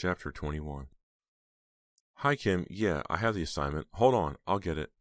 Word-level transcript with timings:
Chapter 0.00 0.32
21 0.32 0.86
Hi, 2.14 2.34
Kim. 2.34 2.66
Yeah, 2.70 3.02
I 3.10 3.18
have 3.18 3.34
the 3.34 3.42
assignment. 3.42 3.86
Hold 3.92 4.14
on, 4.14 4.36
I'll 4.46 4.58
get 4.58 4.78
it. 4.78 4.92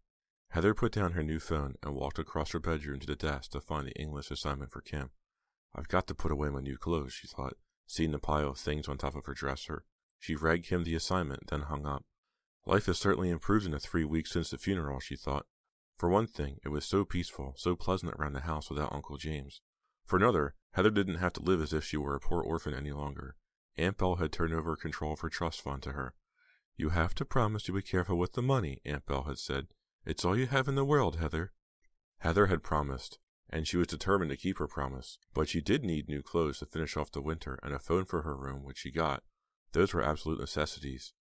Heather 0.49 0.73
put 0.73 0.91
down 0.91 1.13
her 1.13 1.23
new 1.23 1.39
phone 1.39 1.75
and 1.81 1.95
walked 1.95 2.19
across 2.19 2.51
her 2.51 2.59
bedroom 2.59 2.99
to 2.99 3.07
the 3.07 3.15
desk 3.15 3.51
to 3.51 3.61
find 3.61 3.87
the 3.87 3.93
English 3.93 4.29
assignment 4.29 4.73
for 4.73 4.81
Kim. 4.81 5.11
I've 5.73 5.87
got 5.87 6.05
to 6.07 6.13
put 6.13 6.33
away 6.33 6.49
my 6.49 6.59
new 6.59 6.77
clothes, 6.77 7.13
she 7.13 7.27
thought, 7.27 7.53
seeing 7.87 8.11
the 8.11 8.19
pile 8.19 8.49
of 8.49 8.57
things 8.57 8.89
on 8.89 8.97
top 8.97 9.15
of 9.15 9.25
her 9.25 9.33
dresser. 9.33 9.85
She 10.19 10.35
read 10.35 10.65
Kim 10.65 10.83
the 10.83 10.95
assignment, 10.95 11.47
then 11.47 11.61
hung 11.61 11.85
up. 11.85 12.03
Life 12.65 12.87
has 12.87 12.97
certainly 12.97 13.29
improved 13.29 13.65
in 13.65 13.71
the 13.71 13.79
three 13.79 14.03
weeks 14.03 14.31
since 14.31 14.49
the 14.49 14.57
funeral, 14.57 14.99
she 14.99 15.15
thought. 15.15 15.45
For 15.97 16.09
one 16.09 16.27
thing, 16.27 16.57
it 16.65 16.73
was 16.73 16.83
so 16.83 17.05
peaceful, 17.05 17.53
so 17.55 17.77
pleasant 17.77 18.15
around 18.19 18.33
the 18.33 18.41
house 18.41 18.69
without 18.69 18.91
Uncle 18.91 19.15
James. 19.15 19.61
For 20.05 20.17
another, 20.17 20.55
Heather 20.73 20.91
didn't 20.91 21.19
have 21.19 21.31
to 21.33 21.41
live 21.41 21.61
as 21.61 21.71
if 21.71 21.85
she 21.85 21.95
were 21.95 22.15
a 22.15 22.19
poor 22.19 22.43
orphan 22.43 22.73
any 22.73 22.91
longer. 22.91 23.37
Aunt 23.79 23.97
Belle 23.97 24.17
had 24.17 24.31
turned 24.31 24.53
over 24.53 24.75
control 24.75 25.13
of 25.13 25.21
her 25.21 25.29
trust 25.29 25.61
fund 25.61 25.81
to 25.83 25.93
her. 25.93 26.13
You 26.75 26.89
have 26.89 27.15
to 27.15 27.25
promise 27.25 27.63
to 27.63 27.73
be 27.73 27.81
careful 27.81 28.17
with 28.17 28.33
the 28.33 28.41
money, 28.41 28.81
Aunt 28.85 29.05
Belle 29.05 29.23
had 29.23 29.39
said. 29.39 29.67
It's 30.05 30.25
all 30.25 30.37
you 30.37 30.47
have 30.47 30.67
in 30.67 30.75
the 30.75 30.85
world, 30.85 31.17
Heather. 31.17 31.53
Heather 32.19 32.47
had 32.47 32.61
promised, 32.61 33.19
and 33.49 33.67
she 33.67 33.77
was 33.77 33.87
determined 33.87 34.31
to 34.31 34.37
keep 34.37 34.59
her 34.59 34.67
promise. 34.67 35.17
But 35.33 35.49
she 35.49 35.61
did 35.61 35.83
need 35.83 36.09
new 36.09 36.21
clothes 36.21 36.59
to 36.59 36.65
finish 36.65 36.97
off 36.97 37.11
the 37.11 37.21
winter 37.21 37.57
and 37.63 37.73
a 37.73 37.79
phone 37.79 38.05
for 38.05 38.23
her 38.23 38.35
room, 38.35 38.63
which 38.63 38.79
she 38.79 38.91
got. 38.91 39.23
Those 39.71 39.93
were 39.93 40.03
absolute 40.03 40.39
necessities. 40.39 41.13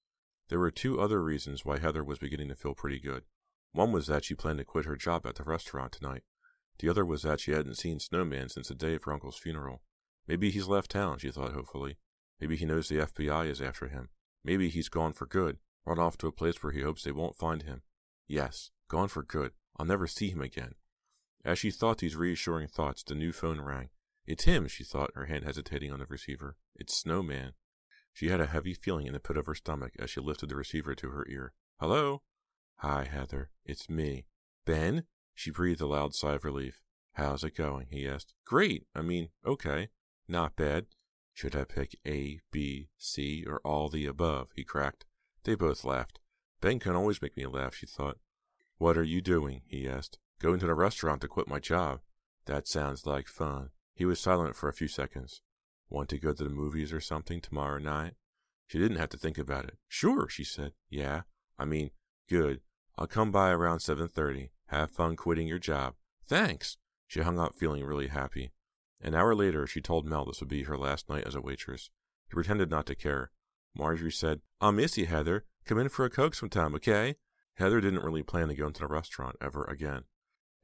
There 0.48 0.58
were 0.58 0.70
two 0.70 1.00
other 1.00 1.22
reasons 1.22 1.64
why 1.64 1.78
Heather 1.78 2.02
was 2.02 2.18
beginning 2.18 2.48
to 2.48 2.56
feel 2.56 2.74
pretty 2.74 2.98
good. 2.98 3.24
One 3.72 3.92
was 3.92 4.06
that 4.06 4.24
she 4.24 4.34
planned 4.34 4.58
to 4.58 4.64
quit 4.64 4.86
her 4.86 4.96
job 4.96 5.26
at 5.26 5.36
the 5.36 5.44
restaurant 5.44 5.92
tonight. 5.92 6.22
The 6.78 6.88
other 6.88 7.04
was 7.04 7.22
that 7.22 7.40
she 7.40 7.52
hadn't 7.52 7.76
seen 7.76 8.00
Snowman 8.00 8.48
since 8.48 8.68
the 8.68 8.74
day 8.74 8.94
of 8.94 9.04
her 9.04 9.12
uncle's 9.12 9.38
funeral. 9.38 9.82
Maybe 10.26 10.50
he's 10.50 10.68
left 10.68 10.90
town, 10.90 11.18
she 11.18 11.30
thought 11.30 11.52
hopefully. 11.52 11.98
Maybe 12.40 12.56
he 12.56 12.64
knows 12.64 12.88
the 12.88 12.98
FBI 12.98 13.48
is 13.48 13.60
after 13.60 13.88
him. 13.88 14.08
Maybe 14.44 14.68
he's 14.68 14.88
gone 14.88 15.12
for 15.12 15.26
good, 15.26 15.58
run 15.84 15.98
off 15.98 16.16
to 16.18 16.26
a 16.26 16.32
place 16.32 16.62
where 16.62 16.72
he 16.72 16.82
hopes 16.82 17.02
they 17.02 17.12
won't 17.12 17.36
find 17.36 17.62
him. 17.62 17.82
Yes, 18.26 18.70
gone 18.88 19.08
for 19.08 19.22
good. 19.22 19.52
I'll 19.76 19.86
never 19.86 20.06
see 20.06 20.30
him 20.30 20.40
again. 20.40 20.74
As 21.44 21.58
she 21.58 21.70
thought 21.70 21.98
these 21.98 22.16
reassuring 22.16 22.68
thoughts, 22.68 23.02
the 23.02 23.14
new 23.14 23.32
phone 23.32 23.60
rang. 23.60 23.90
It's 24.26 24.44
him, 24.44 24.68
she 24.68 24.84
thought, 24.84 25.12
her 25.14 25.26
hand 25.26 25.44
hesitating 25.44 25.92
on 25.92 26.00
the 26.00 26.06
receiver. 26.06 26.56
It's 26.76 26.94
Snowman. 26.94 27.54
She 28.12 28.28
had 28.28 28.40
a 28.40 28.46
heavy 28.46 28.74
feeling 28.74 29.06
in 29.06 29.12
the 29.12 29.20
pit 29.20 29.36
of 29.36 29.46
her 29.46 29.54
stomach 29.54 29.92
as 29.98 30.10
she 30.10 30.20
lifted 30.20 30.48
the 30.48 30.56
receiver 30.56 30.94
to 30.94 31.10
her 31.10 31.26
ear. 31.28 31.52
Hello? 31.80 32.22
Hi, 32.78 33.04
Heather. 33.04 33.50
It's 33.64 33.88
me. 33.88 34.26
Ben? 34.66 35.04
She 35.34 35.50
breathed 35.50 35.80
a 35.80 35.86
loud 35.86 36.14
sigh 36.14 36.34
of 36.34 36.44
relief. 36.44 36.82
How's 37.12 37.44
it 37.44 37.56
going? 37.56 37.86
he 37.90 38.06
asked. 38.06 38.34
Great. 38.44 38.86
I 38.94 39.02
mean, 39.02 39.30
okay. 39.46 39.88
Not 40.28 40.56
bad. 40.56 40.86
Should 41.38 41.54
I 41.54 41.62
pick 41.62 41.96
A, 42.04 42.40
B, 42.50 42.88
C, 42.98 43.44
or 43.46 43.60
all 43.60 43.88
the 43.88 44.06
above? 44.06 44.48
he 44.56 44.64
cracked. 44.64 45.04
They 45.44 45.54
both 45.54 45.84
laughed. 45.84 46.18
Ben 46.60 46.80
can 46.80 46.96
always 46.96 47.22
make 47.22 47.36
me 47.36 47.46
laugh, 47.46 47.76
she 47.76 47.86
thought. 47.86 48.18
What 48.78 48.98
are 48.98 49.04
you 49.04 49.20
doing? 49.20 49.62
he 49.64 49.88
asked. 49.88 50.18
Going 50.40 50.58
to 50.58 50.66
the 50.66 50.74
restaurant 50.74 51.20
to 51.20 51.28
quit 51.28 51.46
my 51.46 51.60
job. 51.60 52.00
That 52.46 52.66
sounds 52.66 53.06
like 53.06 53.28
fun. 53.28 53.70
He 53.94 54.04
was 54.04 54.18
silent 54.18 54.56
for 54.56 54.68
a 54.68 54.72
few 54.72 54.88
seconds. 54.88 55.40
Want 55.88 56.08
to 56.08 56.18
go 56.18 56.32
to 56.32 56.42
the 56.42 56.50
movies 56.50 56.92
or 56.92 57.00
something 57.00 57.40
tomorrow 57.40 57.78
night? 57.78 58.14
She 58.66 58.80
didn't 58.80 58.98
have 58.98 59.10
to 59.10 59.16
think 59.16 59.38
about 59.38 59.66
it. 59.66 59.78
Sure, 59.86 60.28
she 60.28 60.42
said. 60.42 60.72
Yeah. 60.90 61.20
I 61.56 61.66
mean, 61.66 61.90
good. 62.28 62.62
I'll 62.96 63.06
come 63.06 63.30
by 63.30 63.50
around 63.50 63.78
7:30. 63.78 64.50
Have 64.70 64.90
fun 64.90 65.14
quitting 65.14 65.46
your 65.46 65.60
job. 65.60 65.94
Thanks. 66.26 66.78
She 67.06 67.20
hung 67.20 67.38
up 67.38 67.54
feeling 67.54 67.84
really 67.84 68.08
happy. 68.08 68.50
An 69.00 69.14
hour 69.14 69.34
later, 69.34 69.66
she 69.66 69.80
told 69.80 70.06
Mel 70.06 70.24
this 70.24 70.40
would 70.40 70.48
be 70.48 70.64
her 70.64 70.76
last 70.76 71.08
night 71.08 71.24
as 71.26 71.34
a 71.34 71.40
waitress. 71.40 71.90
He 72.28 72.34
pretended 72.34 72.70
not 72.70 72.86
to 72.86 72.94
care. 72.94 73.30
Marjorie 73.76 74.10
said, 74.10 74.40
I'll 74.60 74.72
miss 74.72 74.98
you, 74.98 75.06
Heather. 75.06 75.44
Come 75.64 75.78
in 75.78 75.88
for 75.88 76.04
a 76.04 76.10
Coke 76.10 76.34
sometime, 76.34 76.74
okay? 76.74 77.16
Heather 77.54 77.80
didn't 77.80 78.02
really 78.02 78.22
plan 78.22 78.48
to 78.48 78.54
go 78.54 78.66
into 78.66 78.80
the 78.80 78.86
restaurant 78.86 79.36
ever 79.40 79.64
again. 79.64 80.04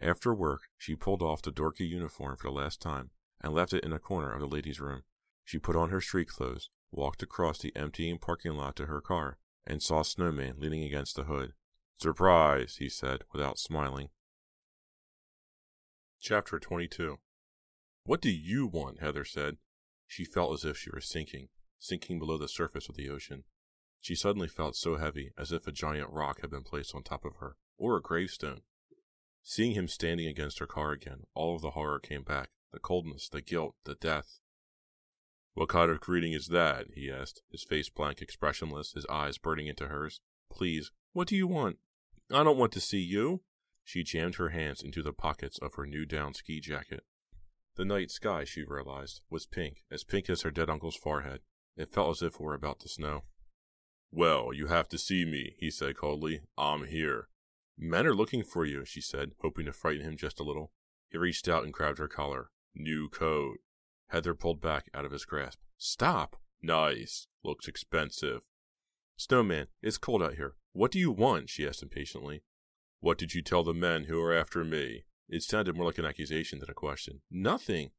After 0.00 0.34
work, 0.34 0.62
she 0.76 0.96
pulled 0.96 1.22
off 1.22 1.42
the 1.42 1.52
dorky 1.52 1.88
uniform 1.88 2.36
for 2.36 2.48
the 2.48 2.54
last 2.54 2.80
time 2.80 3.10
and 3.40 3.54
left 3.54 3.72
it 3.72 3.84
in 3.84 3.92
a 3.92 3.98
corner 3.98 4.32
of 4.32 4.40
the 4.40 4.46
ladies' 4.46 4.80
room. 4.80 5.02
She 5.44 5.58
put 5.58 5.76
on 5.76 5.90
her 5.90 6.00
street 6.00 6.28
clothes, 6.28 6.70
walked 6.90 7.22
across 7.22 7.58
the 7.58 7.74
emptying 7.76 8.18
parking 8.18 8.54
lot 8.54 8.76
to 8.76 8.86
her 8.86 9.00
car, 9.00 9.38
and 9.66 9.82
saw 9.82 10.02
Snowman 10.02 10.56
leaning 10.58 10.82
against 10.82 11.16
the 11.16 11.24
hood. 11.24 11.52
Surprise, 11.98 12.76
he 12.78 12.88
said, 12.88 13.24
without 13.32 13.58
smiling. 13.58 14.08
Chapter 16.20 16.58
22 16.58 17.18
what 18.04 18.20
do 18.20 18.30
you 18.30 18.66
want? 18.66 19.00
Heather 19.00 19.24
said. 19.24 19.56
She 20.06 20.24
felt 20.24 20.52
as 20.52 20.64
if 20.64 20.76
she 20.76 20.90
were 20.90 21.00
sinking, 21.00 21.48
sinking 21.78 22.18
below 22.18 22.36
the 22.36 22.48
surface 22.48 22.88
of 22.88 22.96
the 22.96 23.08
ocean. 23.08 23.44
She 24.00 24.14
suddenly 24.14 24.48
felt 24.48 24.76
so 24.76 24.96
heavy, 24.96 25.32
as 25.38 25.50
if 25.50 25.66
a 25.66 25.72
giant 25.72 26.10
rock 26.10 26.42
had 26.42 26.50
been 26.50 26.62
placed 26.62 26.94
on 26.94 27.02
top 27.02 27.24
of 27.24 27.36
her, 27.36 27.56
or 27.78 27.96
a 27.96 28.02
gravestone. 28.02 28.60
Seeing 29.42 29.72
him 29.72 29.88
standing 29.88 30.26
against 30.26 30.58
her 30.58 30.66
car 30.66 30.92
again, 30.92 31.24
all 31.34 31.56
of 31.56 31.62
the 31.62 31.70
horror 31.70 31.98
came 31.98 32.22
back 32.22 32.50
the 32.72 32.80
coldness, 32.80 33.28
the 33.28 33.40
guilt, 33.40 33.76
the 33.84 33.94
death. 33.94 34.40
What 35.54 35.68
kind 35.68 35.90
of 35.90 36.00
greeting 36.00 36.32
is 36.32 36.48
that? 36.48 36.88
he 36.94 37.10
asked, 37.10 37.40
his 37.50 37.62
face 37.62 37.88
blank, 37.88 38.20
expressionless, 38.20 38.92
his 38.92 39.06
eyes 39.06 39.38
burning 39.38 39.68
into 39.68 39.86
hers. 39.86 40.20
Please, 40.50 40.90
what 41.12 41.28
do 41.28 41.36
you 41.36 41.46
want? 41.46 41.78
I 42.32 42.42
don't 42.42 42.58
want 42.58 42.72
to 42.72 42.80
see 42.80 42.98
you. 42.98 43.42
She 43.84 44.02
jammed 44.02 44.34
her 44.36 44.48
hands 44.48 44.82
into 44.82 45.02
the 45.02 45.12
pockets 45.12 45.58
of 45.58 45.74
her 45.74 45.86
new 45.86 46.04
down 46.04 46.34
ski 46.34 46.60
jacket. 46.60 47.04
The 47.76 47.84
night 47.84 48.10
sky, 48.10 48.44
she 48.44 48.62
realized, 48.62 49.22
was 49.28 49.46
pink, 49.46 49.84
as 49.90 50.04
pink 50.04 50.30
as 50.30 50.42
her 50.42 50.50
dead 50.50 50.70
uncle's 50.70 50.96
forehead. 50.96 51.40
It 51.76 51.92
felt 51.92 52.10
as 52.10 52.22
if 52.22 52.34
it 52.34 52.40
were 52.40 52.54
about 52.54 52.78
to 52.80 52.88
snow. 52.88 53.24
Well, 54.12 54.52
you 54.52 54.68
have 54.68 54.88
to 54.90 54.98
see 54.98 55.24
me, 55.24 55.56
he 55.58 55.70
said 55.70 55.96
coldly. 55.96 56.42
I'm 56.56 56.86
here. 56.86 57.28
Men 57.76 58.06
are 58.06 58.14
looking 58.14 58.44
for 58.44 58.64
you, 58.64 58.84
she 58.84 59.00
said, 59.00 59.32
hoping 59.40 59.66
to 59.66 59.72
frighten 59.72 60.06
him 60.06 60.16
just 60.16 60.38
a 60.38 60.44
little. 60.44 60.70
He 61.10 61.18
reached 61.18 61.48
out 61.48 61.64
and 61.64 61.72
grabbed 61.72 61.98
her 61.98 62.06
collar. 62.06 62.50
New 62.76 63.08
coat. 63.08 63.58
Heather 64.08 64.34
pulled 64.34 64.60
back 64.60 64.88
out 64.94 65.04
of 65.04 65.10
his 65.10 65.24
grasp. 65.24 65.58
Stop! 65.76 66.36
Nice. 66.62 67.26
Looks 67.42 67.66
expensive. 67.66 68.42
Snowman, 69.16 69.66
it's 69.82 69.98
cold 69.98 70.22
out 70.22 70.34
here. 70.34 70.54
What 70.72 70.92
do 70.92 71.00
you 71.00 71.10
want? 71.10 71.50
she 71.50 71.66
asked 71.66 71.82
impatiently. 71.82 72.42
What 73.00 73.18
did 73.18 73.34
you 73.34 73.42
tell 73.42 73.64
the 73.64 73.74
men 73.74 74.04
who 74.04 74.20
are 74.22 74.32
after 74.32 74.64
me? 74.64 75.04
It 75.28 75.42
sounded 75.42 75.76
more 75.76 75.86
like 75.86 75.98
an 75.98 76.04
accusation 76.04 76.58
than 76.60 76.70
a 76.70 76.74
question. 76.74 77.20
Nothing. 77.30 77.90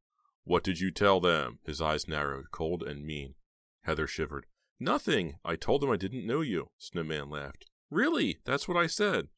What 0.44 0.62
did 0.62 0.80
you 0.80 0.90
tell 0.90 1.20
them? 1.20 1.58
His 1.64 1.80
eyes 1.80 2.06
narrowed, 2.06 2.50
cold 2.52 2.82
and 2.82 3.04
mean. 3.04 3.34
Heather 3.82 4.06
shivered. 4.06 4.46
Nothing. 4.78 5.36
I 5.44 5.56
told 5.56 5.80
them 5.80 5.90
I 5.90 5.96
didn't 5.96 6.26
know 6.26 6.40
you. 6.40 6.68
Snowman 6.78 7.30
laughed. 7.30 7.66
Really? 7.90 8.38
That's 8.44 8.68
what 8.68 8.76
I 8.76 8.86
said. 8.86 9.28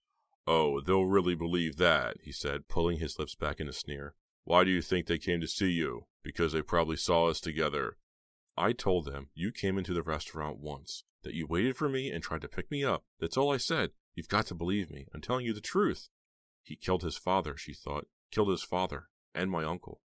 Oh, 0.47 0.81
they'll 0.81 1.04
really 1.04 1.34
believe 1.34 1.77
that, 1.77 2.16
he 2.22 2.32
said, 2.32 2.69
pulling 2.69 2.98
his 2.98 3.19
lips 3.19 3.34
back 3.34 3.60
in 3.60 3.69
a 3.69 3.72
sneer. 3.72 4.15
Why 4.44 4.65
do 4.65 4.71
you 4.71 4.81
think 4.81 5.06
they 5.06 5.19
came 5.19 5.41
to 5.43 5.47
see 5.47 5.71
you? 5.71 6.06
Because 6.22 6.53
they 6.53 6.62
probably 6.62 6.97
saw 6.97 7.27
us 7.27 7.41
together. 7.41 7.97
I 8.56 8.72
told 8.72 9.04
them 9.04 9.28
you 9.34 9.53
came 9.53 9.78
into 9.78 9.93
the 9.93 10.03
restaurant 10.03 10.59
once, 10.59 11.04
that 11.22 11.34
you 11.34 11.47
waited 11.47 11.77
for 11.77 11.88
me 11.88 12.10
and 12.10 12.22
tried 12.22 12.41
to 12.41 12.48
pick 12.48 12.71
me 12.71 12.82
up. 12.82 13.04
That's 13.21 13.37
all 13.37 13.53
I 13.53 13.59
said. 13.59 13.91
You've 14.15 14.28
got 14.28 14.47
to 14.47 14.54
believe 14.54 14.91
me. 14.91 15.06
I'm 15.15 15.21
telling 15.21 15.44
you 15.44 15.53
the 15.53 15.60
truth. 15.60 16.09
He 16.69 16.77
killed 16.77 17.03
his 17.03 17.17
father, 17.17 17.56
she 17.56 17.73
thought. 17.73 18.09
Killed 18.31 18.51
his 18.51 18.62
father, 18.62 19.09
and 19.34 19.51
my 19.51 19.65
uncle. 19.65 20.03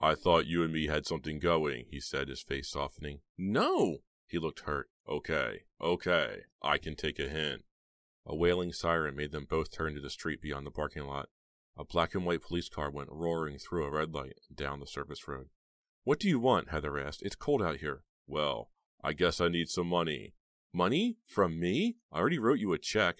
I 0.00 0.14
thought 0.14 0.46
you 0.46 0.62
and 0.64 0.72
me 0.72 0.86
had 0.86 1.04
something 1.04 1.38
going, 1.38 1.84
he 1.90 2.00
said, 2.00 2.28
his 2.28 2.40
face 2.40 2.70
softening. 2.70 3.20
No! 3.36 3.98
He 4.26 4.38
looked 4.38 4.60
hurt. 4.60 4.88
Okay, 5.06 5.64
okay, 5.82 6.44
I 6.62 6.78
can 6.78 6.96
take 6.96 7.18
a 7.18 7.28
hint. 7.28 7.64
A 8.24 8.34
wailing 8.34 8.72
siren 8.72 9.14
made 9.14 9.30
them 9.30 9.44
both 9.44 9.70
turn 9.70 9.94
to 9.94 10.00
the 10.00 10.08
street 10.08 10.40
beyond 10.40 10.66
the 10.66 10.70
parking 10.70 11.04
lot. 11.04 11.28
A 11.76 11.84
black 11.84 12.14
and 12.14 12.24
white 12.24 12.40
police 12.40 12.70
car 12.70 12.90
went 12.90 13.12
roaring 13.12 13.58
through 13.58 13.84
a 13.84 13.90
red 13.90 14.14
light 14.14 14.38
down 14.54 14.80
the 14.80 14.86
service 14.86 15.28
road. 15.28 15.48
What 16.04 16.18
do 16.18 16.30
you 16.30 16.40
want? 16.40 16.70
Heather 16.70 16.98
asked. 16.98 17.20
It's 17.22 17.36
cold 17.36 17.62
out 17.62 17.76
here. 17.76 18.04
Well, 18.26 18.70
I 19.02 19.12
guess 19.12 19.38
I 19.38 19.48
need 19.48 19.68
some 19.68 19.88
money. 19.88 20.32
Money? 20.72 21.18
From 21.26 21.60
me? 21.60 21.96
I 22.10 22.20
already 22.20 22.38
wrote 22.38 22.58
you 22.58 22.72
a 22.72 22.78
check. 22.78 23.16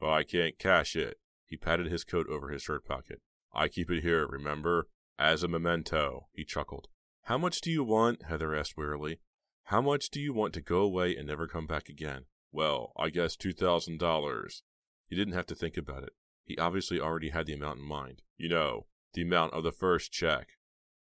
But 0.00 0.10
I 0.10 0.24
can't 0.24 0.58
cash 0.58 0.96
it. 0.96 1.18
He 1.48 1.56
patted 1.56 1.90
his 1.90 2.04
coat 2.04 2.28
over 2.28 2.50
his 2.50 2.62
shirt 2.62 2.86
pocket. 2.86 3.20
I 3.52 3.68
keep 3.68 3.90
it 3.90 4.02
here, 4.02 4.26
remember? 4.26 4.88
As 5.18 5.42
a 5.42 5.48
memento, 5.48 6.28
he 6.32 6.44
chuckled. 6.44 6.86
How 7.22 7.38
much 7.38 7.60
do 7.60 7.70
you 7.70 7.82
want? 7.82 8.22
Heather 8.22 8.54
asked 8.54 8.76
wearily. 8.76 9.18
How 9.64 9.80
much 9.80 10.10
do 10.10 10.20
you 10.20 10.32
want 10.32 10.54
to 10.54 10.60
go 10.60 10.80
away 10.80 11.16
and 11.16 11.26
never 11.26 11.46
come 11.46 11.66
back 11.66 11.88
again? 11.88 12.26
Well, 12.52 12.92
I 12.96 13.10
guess 13.10 13.36
two 13.36 13.52
thousand 13.52 13.98
dollars. 13.98 14.62
He 15.08 15.16
didn't 15.16 15.34
have 15.34 15.46
to 15.46 15.54
think 15.54 15.76
about 15.76 16.04
it. 16.04 16.12
He 16.44 16.56
obviously 16.56 17.00
already 17.00 17.30
had 17.30 17.46
the 17.46 17.54
amount 17.54 17.80
in 17.80 17.84
mind. 17.84 18.22
You 18.36 18.48
know, 18.48 18.86
the 19.14 19.22
amount 19.22 19.54
of 19.54 19.64
the 19.64 19.72
first 19.72 20.12
check. 20.12 20.50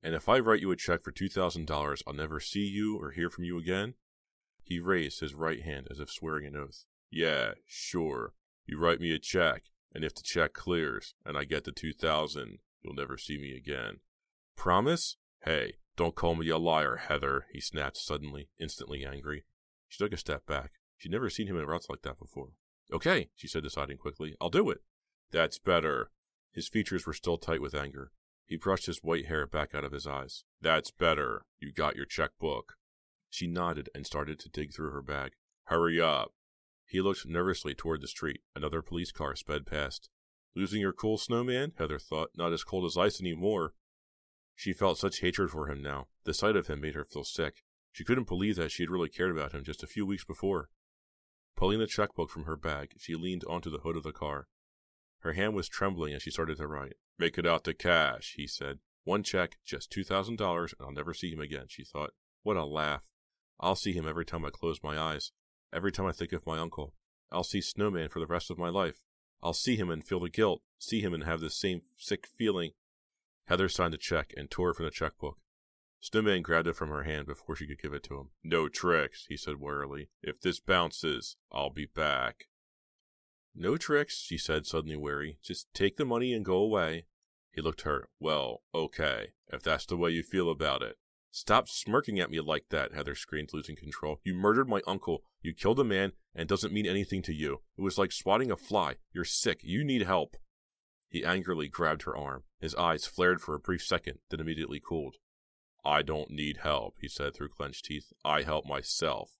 And 0.03 0.15
if 0.15 0.27
I 0.27 0.39
write 0.39 0.61
you 0.61 0.71
a 0.71 0.75
check 0.75 1.03
for 1.03 1.11
two 1.11 1.29
thousand 1.29 1.67
dollars, 1.67 2.03
I'll 2.07 2.13
never 2.13 2.39
see 2.39 2.65
you 2.65 2.97
or 2.97 3.11
hear 3.11 3.29
from 3.29 3.43
you 3.43 3.57
again? 3.57 3.93
He 4.63 4.79
raised 4.79 5.21
his 5.21 5.33
right 5.33 5.61
hand 5.61 5.87
as 5.89 5.99
if 5.99 6.09
swearing 6.09 6.45
an 6.45 6.57
oath. 6.57 6.85
Yeah, 7.09 7.51
sure. 7.65 8.33
You 8.65 8.77
write 8.77 8.99
me 8.99 9.13
a 9.13 9.19
check, 9.19 9.63
and 9.97 10.05
if 10.05 10.13
the 10.13 10.21
check 10.21 10.53
clears 10.53 11.15
and 11.25 11.35
I 11.35 11.43
get 11.43 11.63
the 11.63 11.71
2000, 11.71 12.59
you'll 12.83 12.93
never 12.93 13.17
see 13.17 13.39
me 13.39 13.57
again. 13.57 13.95
Promise? 14.55 15.17
Hey, 15.43 15.77
don't 15.95 16.13
call 16.13 16.35
me 16.35 16.49
a 16.49 16.59
liar, 16.59 16.97
Heather, 16.97 17.47
he 17.51 17.59
snapped 17.59 17.97
suddenly, 17.97 18.49
instantly 18.59 19.03
angry. 19.03 19.45
She 19.87 19.97
took 19.97 20.13
a 20.13 20.17
step 20.17 20.45
back. 20.45 20.73
She'd 20.97 21.11
never 21.11 21.31
seen 21.31 21.47
him 21.47 21.57
interrupt 21.57 21.89
like 21.89 22.03
that 22.03 22.19
before. 22.19 22.49
Okay, 22.93 23.29
she 23.35 23.47
said, 23.47 23.63
deciding 23.63 23.97
quickly. 23.97 24.35
I'll 24.39 24.51
do 24.51 24.69
it. 24.69 24.81
That's 25.31 25.57
better. 25.57 26.11
His 26.53 26.67
features 26.67 27.07
were 27.07 27.13
still 27.13 27.39
tight 27.39 27.61
with 27.61 27.73
anger. 27.73 28.11
He 28.45 28.55
brushed 28.55 28.85
his 28.85 28.99
white 29.01 29.25
hair 29.25 29.47
back 29.47 29.73
out 29.73 29.83
of 29.83 29.93
his 29.93 30.05
eyes. 30.05 30.43
That's 30.61 30.91
better. 30.91 31.45
You 31.59 31.73
got 31.73 31.95
your 31.95 32.05
checkbook. 32.05 32.75
She 33.31 33.47
nodded 33.47 33.89
and 33.95 34.05
started 34.05 34.37
to 34.41 34.49
dig 34.49 34.75
through 34.75 34.91
her 34.91 35.01
bag. 35.01 35.31
Hurry 35.63 35.99
up. 35.99 36.33
He 36.87 37.01
looked 37.01 37.27
nervously 37.27 37.75
toward 37.75 38.01
the 38.01 38.07
street. 38.07 38.41
Another 38.55 38.81
police 38.81 39.11
car 39.11 39.35
sped 39.35 39.65
past. 39.65 40.09
Losing 40.55 40.81
your 40.81 40.93
cool, 40.93 41.17
snowman? 41.17 41.73
Heather 41.77 41.99
thought. 41.99 42.31
Not 42.35 42.53
as 42.53 42.63
cold 42.63 42.85
as 42.85 42.97
ice 42.97 43.19
anymore. 43.21 43.73
She 44.55 44.73
felt 44.73 44.97
such 44.97 45.19
hatred 45.19 45.51
for 45.51 45.69
him 45.69 45.83
now. 45.83 46.07
The 46.23 46.33
sight 46.33 46.55
of 46.55 46.67
him 46.67 46.81
made 46.81 46.95
her 46.95 47.05
feel 47.05 47.25
sick. 47.25 47.63
She 47.91 48.03
couldn't 48.03 48.27
believe 48.27 48.55
that 48.55 48.71
she 48.71 48.83
had 48.83 48.89
really 48.89 49.09
cared 49.09 49.31
about 49.31 49.51
him 49.51 49.63
just 49.63 49.83
a 49.83 49.87
few 49.87 50.05
weeks 50.05 50.23
before. 50.23 50.69
Pulling 51.55 51.79
the 51.79 51.87
checkbook 51.87 52.29
from 52.29 52.45
her 52.45 52.55
bag, 52.55 52.93
she 52.97 53.15
leaned 53.15 53.43
onto 53.45 53.69
the 53.69 53.79
hood 53.79 53.97
of 53.97 54.03
the 54.03 54.11
car. 54.11 54.47
Her 55.19 55.33
hand 55.33 55.55
was 55.55 55.67
trembling 55.67 56.13
as 56.13 56.23
she 56.23 56.31
started 56.31 56.57
to 56.57 56.67
write. 56.67 56.93
Make 57.19 57.37
it 57.37 57.45
out 57.45 57.63
to 57.65 57.73
cash, 57.73 58.35
he 58.37 58.47
said. 58.47 58.79
One 59.03 59.23
check, 59.23 59.57
just 59.65 59.91
$2,000, 59.91 60.39
and 60.39 60.71
I'll 60.79 60.91
never 60.91 61.13
see 61.13 61.31
him 61.31 61.39
again, 61.39 61.65
she 61.67 61.83
thought. 61.83 62.11
What 62.43 62.57
a 62.57 62.63
laugh. 62.63 63.01
I'll 63.59 63.75
see 63.75 63.93
him 63.93 64.07
every 64.07 64.25
time 64.25 64.45
I 64.45 64.49
close 64.49 64.79
my 64.83 64.97
eyes. 64.97 65.31
Every 65.73 65.91
time 65.91 66.05
I 66.05 66.11
think 66.11 66.31
of 66.33 66.45
my 66.45 66.57
uncle. 66.57 66.93
I'll 67.31 67.43
see 67.43 67.61
Snowman 67.61 68.09
for 68.09 68.19
the 68.19 68.25
rest 68.25 68.49
of 68.49 68.57
my 68.57 68.69
life. 68.69 69.01
I'll 69.43 69.53
see 69.53 69.75
him 69.75 69.89
and 69.89 70.03
feel 70.03 70.19
the 70.19 70.29
guilt, 70.29 70.61
see 70.79 71.01
him 71.01 71.13
and 71.13 71.23
have 71.23 71.41
the 71.41 71.49
same 71.49 71.81
sick 71.97 72.25
feeling. 72.25 72.71
Heather 73.45 73.69
signed 73.69 73.93
the 73.93 73.97
check 73.97 74.33
and 74.35 74.49
tore 74.49 74.71
it 74.71 74.75
from 74.75 74.85
the 74.85 74.91
checkbook. 74.91 75.37
Snowman 75.99 76.41
grabbed 76.41 76.67
it 76.67 76.75
from 76.75 76.89
her 76.89 77.03
hand 77.03 77.27
before 77.27 77.55
she 77.55 77.67
could 77.67 77.81
give 77.81 77.93
it 77.93 78.03
to 78.03 78.17
him. 78.17 78.29
No 78.43 78.69
tricks, 78.69 79.25
he 79.27 79.37
said 79.37 79.59
warily. 79.59 80.09
If 80.21 80.41
this 80.41 80.59
bounces, 80.59 81.35
I'll 81.51 81.69
be 81.69 81.85
back. 81.85 82.45
No 83.55 83.77
tricks, 83.77 84.19
she 84.19 84.37
said, 84.37 84.65
suddenly 84.65 84.95
wary. 84.95 85.39
Just 85.43 85.73
take 85.73 85.97
the 85.97 86.05
money 86.05 86.33
and 86.33 86.45
go 86.45 86.57
away. 86.57 87.05
He 87.51 87.61
looked 87.61 87.81
hurt. 87.81 88.09
Well, 88.19 88.61
okay, 88.73 89.29
if 89.51 89.63
that's 89.63 89.85
the 89.85 89.97
way 89.97 90.11
you 90.11 90.21
feel 90.21 90.49
about 90.49 90.83
it. 90.83 90.97
Stop 91.39 91.69
smirking 91.69 92.19
at 92.19 92.31
me 92.31 92.39
like 92.39 92.69
that, 92.71 92.95
Heather 92.95 93.13
screamed, 93.13 93.51
losing 93.53 93.75
control. 93.75 94.19
You 94.23 94.33
murdered 94.33 94.67
my 94.67 94.81
uncle. 94.87 95.21
You 95.43 95.53
killed 95.53 95.79
a 95.79 95.83
man, 95.83 96.13
and 96.33 96.41
it 96.41 96.47
doesn't 96.47 96.73
mean 96.73 96.87
anything 96.87 97.21
to 97.21 97.31
you. 97.31 97.61
It 97.77 97.83
was 97.83 97.99
like 97.99 98.11
swatting 98.11 98.49
a 98.49 98.57
fly. 98.57 98.95
You're 99.13 99.23
sick. 99.23 99.59
You 99.61 99.83
need 99.83 100.01
help. 100.01 100.35
He 101.09 101.23
angrily 101.23 101.67
grabbed 101.67 102.01
her 102.03 102.17
arm. 102.17 102.45
His 102.59 102.73
eyes 102.73 103.05
flared 103.05 103.39
for 103.39 103.53
a 103.53 103.59
brief 103.59 103.83
second, 103.83 104.17
then 104.31 104.39
immediately 104.39 104.81
cooled. 104.83 105.17
I 105.85 106.01
don't 106.01 106.31
need 106.31 106.61
help, 106.63 106.95
he 107.01 107.07
said 107.07 107.35
through 107.35 107.49
clenched 107.49 107.85
teeth. 107.85 108.11
I 108.25 108.41
help 108.41 108.65
myself. 108.65 109.37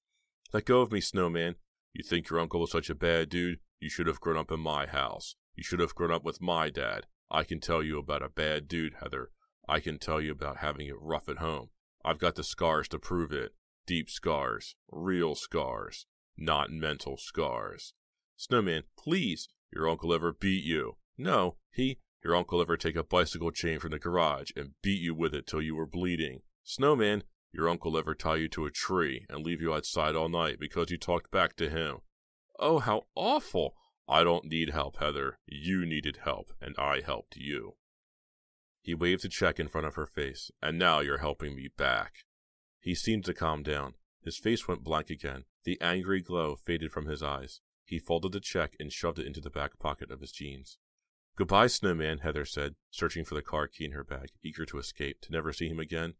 Let 0.54 0.66
go 0.66 0.82
of 0.82 0.92
me, 0.92 1.02
Snowman. 1.02 1.56
You 1.94 2.04
think 2.04 2.30
your 2.30 2.40
uncle 2.40 2.60
was 2.60 2.70
such 2.70 2.92
a 2.92 2.96
bad 2.96 3.28
dude? 3.28 3.58
You 3.80 3.90
should 3.90 4.06
have 4.06 4.22
grown 4.22 4.38
up 4.38 4.52
in 4.52 4.60
my 4.60 4.86
house. 4.86 5.36
You 5.56 5.64
should 5.64 5.80
have 5.80 5.96
grown 5.96 6.12
up 6.12 6.24
with 6.24 6.44
my 6.44 6.70
dad. 6.70 7.08
I 7.32 7.44
can 7.44 7.60
tell 7.60 7.82
you 7.82 7.98
about 7.98 8.22
a 8.22 8.30
bad 8.30 8.68
dude, 8.68 8.98
Heather. 9.02 9.32
I 9.68 9.80
can 9.80 9.98
tell 9.98 10.22
you 10.22 10.32
about 10.32 10.58
having 10.58 10.86
it 10.86 11.02
rough 11.02 11.28
at 11.28 11.40
home. 11.40 11.70
I've 12.04 12.20
got 12.20 12.36
the 12.36 12.44
scars 12.44 12.88
to 12.90 13.00
prove 13.00 13.32
it. 13.32 13.54
Deep 13.86 14.10
scars. 14.10 14.76
Real 14.92 15.36
scars. 15.36 16.06
Not 16.38 16.72
mental 16.72 17.18
scars. 17.18 17.94
Snowman, 18.36 18.84
please. 18.98 19.50
Your 19.74 19.90
uncle 19.90 20.14
ever 20.14 20.32
beat 20.32 20.64
you? 20.64 20.98
No, 21.18 21.58
he. 21.72 22.00
Your 22.24 22.36
uncle 22.36 22.62
ever 22.62 22.78
take 22.78 22.96
a 22.96 23.04
bicycle 23.04 23.52
chain 23.52 23.80
from 23.80 23.92
the 23.92 24.00
garage 24.00 24.52
and 24.56 24.72
beat 24.82 25.02
you 25.02 25.16
with 25.16 25.34
it 25.34 25.48
till 25.48 25.62
you 25.62 25.76
were 25.76 25.86
bleeding? 25.86 26.42
Snowman, 26.64 27.24
your 27.52 27.70
uncle 27.70 27.98
ever 27.98 28.14
tie 28.14 28.36
you 28.36 28.48
to 28.50 28.66
a 28.66 28.72
tree 28.72 29.26
and 29.30 29.46
leave 29.46 29.62
you 29.62 29.74
outside 29.74 30.16
all 30.16 30.30
night 30.30 30.60
because 30.60 30.92
you 30.92 30.98
talked 30.98 31.32
back 31.32 31.56
to 31.56 31.70
him? 31.70 31.98
Oh, 32.60 32.80
how 32.80 33.04
awful! 33.16 33.76
I 34.08 34.24
don't 34.24 34.46
need 34.46 34.70
help, 34.70 34.98
Heather. 34.98 35.38
You 35.46 35.86
needed 35.86 36.20
help, 36.24 36.52
and 36.62 36.76
I 36.78 37.02
helped 37.02 37.36
you. 37.36 37.76
He 38.88 38.96
waved 38.96 39.26
a 39.26 39.28
check 39.28 39.60
in 39.60 39.68
front 39.68 39.86
of 39.86 39.96
her 39.96 40.06
face, 40.06 40.50
and 40.62 40.80
now 40.80 41.02
you're 41.02 41.18
helping 41.18 41.58
me 41.58 41.68
back. 41.68 42.24
He 42.80 42.96
seemed 42.96 43.26
to 43.26 43.34
calm 43.34 43.62
down. 43.62 43.96
His 44.24 44.38
face 44.38 44.66
went 44.66 44.86
blank 44.86 45.10
again. 45.10 45.44
The 45.66 45.78
angry 45.82 46.22
glow 46.22 46.56
faded 46.56 46.94
from 46.94 47.06
his 47.06 47.22
eyes. 47.22 47.60
He 47.84 48.00
folded 48.00 48.32
the 48.32 48.40
check 48.40 48.78
and 48.80 48.90
shoved 48.90 49.20
it 49.20 49.28
into 49.28 49.42
the 49.42 49.50
back 49.50 49.78
pocket 49.78 50.10
of 50.10 50.22
his 50.22 50.32
jeans. 50.32 50.78
Goodbye, 51.36 51.68
Snowman, 51.68 52.20
Heather 52.20 52.46
said, 52.46 52.76
searching 52.90 53.26
for 53.26 53.36
the 53.36 53.42
car 53.42 53.68
key 53.68 53.84
in 53.84 53.92
her 53.92 54.06
bag, 54.06 54.30
eager 54.42 54.66
to 54.66 54.80
escape, 54.80 55.20
to 55.24 55.34
never 55.34 55.52
see 55.52 55.68
him 55.68 55.82
again. 55.82 56.14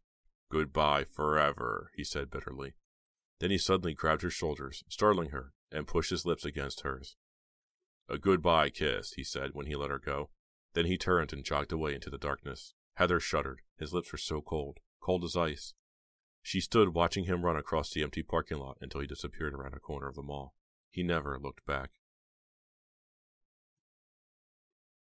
Goodbye 0.50 1.04
forever, 1.04 1.90
he 1.96 2.04
said 2.04 2.30
bitterly. 2.30 2.74
Then 3.40 3.50
he 3.50 3.56
suddenly 3.56 3.94
grabbed 3.94 4.20
her 4.20 4.28
shoulders, 4.28 4.84
startling 4.90 5.30
her, 5.30 5.54
and 5.72 5.86
pushed 5.86 6.10
his 6.10 6.26
lips 6.26 6.44
against 6.44 6.82
hers. 6.82 7.16
A 8.10 8.18
goodbye 8.18 8.68
kiss, 8.68 9.14
he 9.14 9.24
said 9.24 9.52
when 9.54 9.64
he 9.64 9.74
let 9.74 9.88
her 9.88 9.98
go. 9.98 10.28
Then 10.78 10.86
he 10.86 10.96
turned 10.96 11.32
and 11.32 11.44
jogged 11.44 11.72
away 11.72 11.92
into 11.92 12.08
the 12.08 12.18
darkness. 12.18 12.72
Heather 12.94 13.18
shuddered. 13.18 13.62
His 13.80 13.92
lips 13.92 14.12
were 14.12 14.18
so 14.18 14.40
cold, 14.40 14.78
cold 15.00 15.24
as 15.24 15.36
ice. 15.36 15.74
She 16.40 16.60
stood 16.60 16.94
watching 16.94 17.24
him 17.24 17.44
run 17.44 17.56
across 17.56 17.90
the 17.90 18.04
empty 18.04 18.22
parking 18.22 18.58
lot 18.58 18.78
until 18.80 19.00
he 19.00 19.08
disappeared 19.08 19.54
around 19.54 19.74
a 19.74 19.80
corner 19.80 20.06
of 20.06 20.14
the 20.14 20.22
mall. 20.22 20.54
He 20.88 21.02
never 21.02 21.36
looked 21.36 21.66
back. 21.66 21.90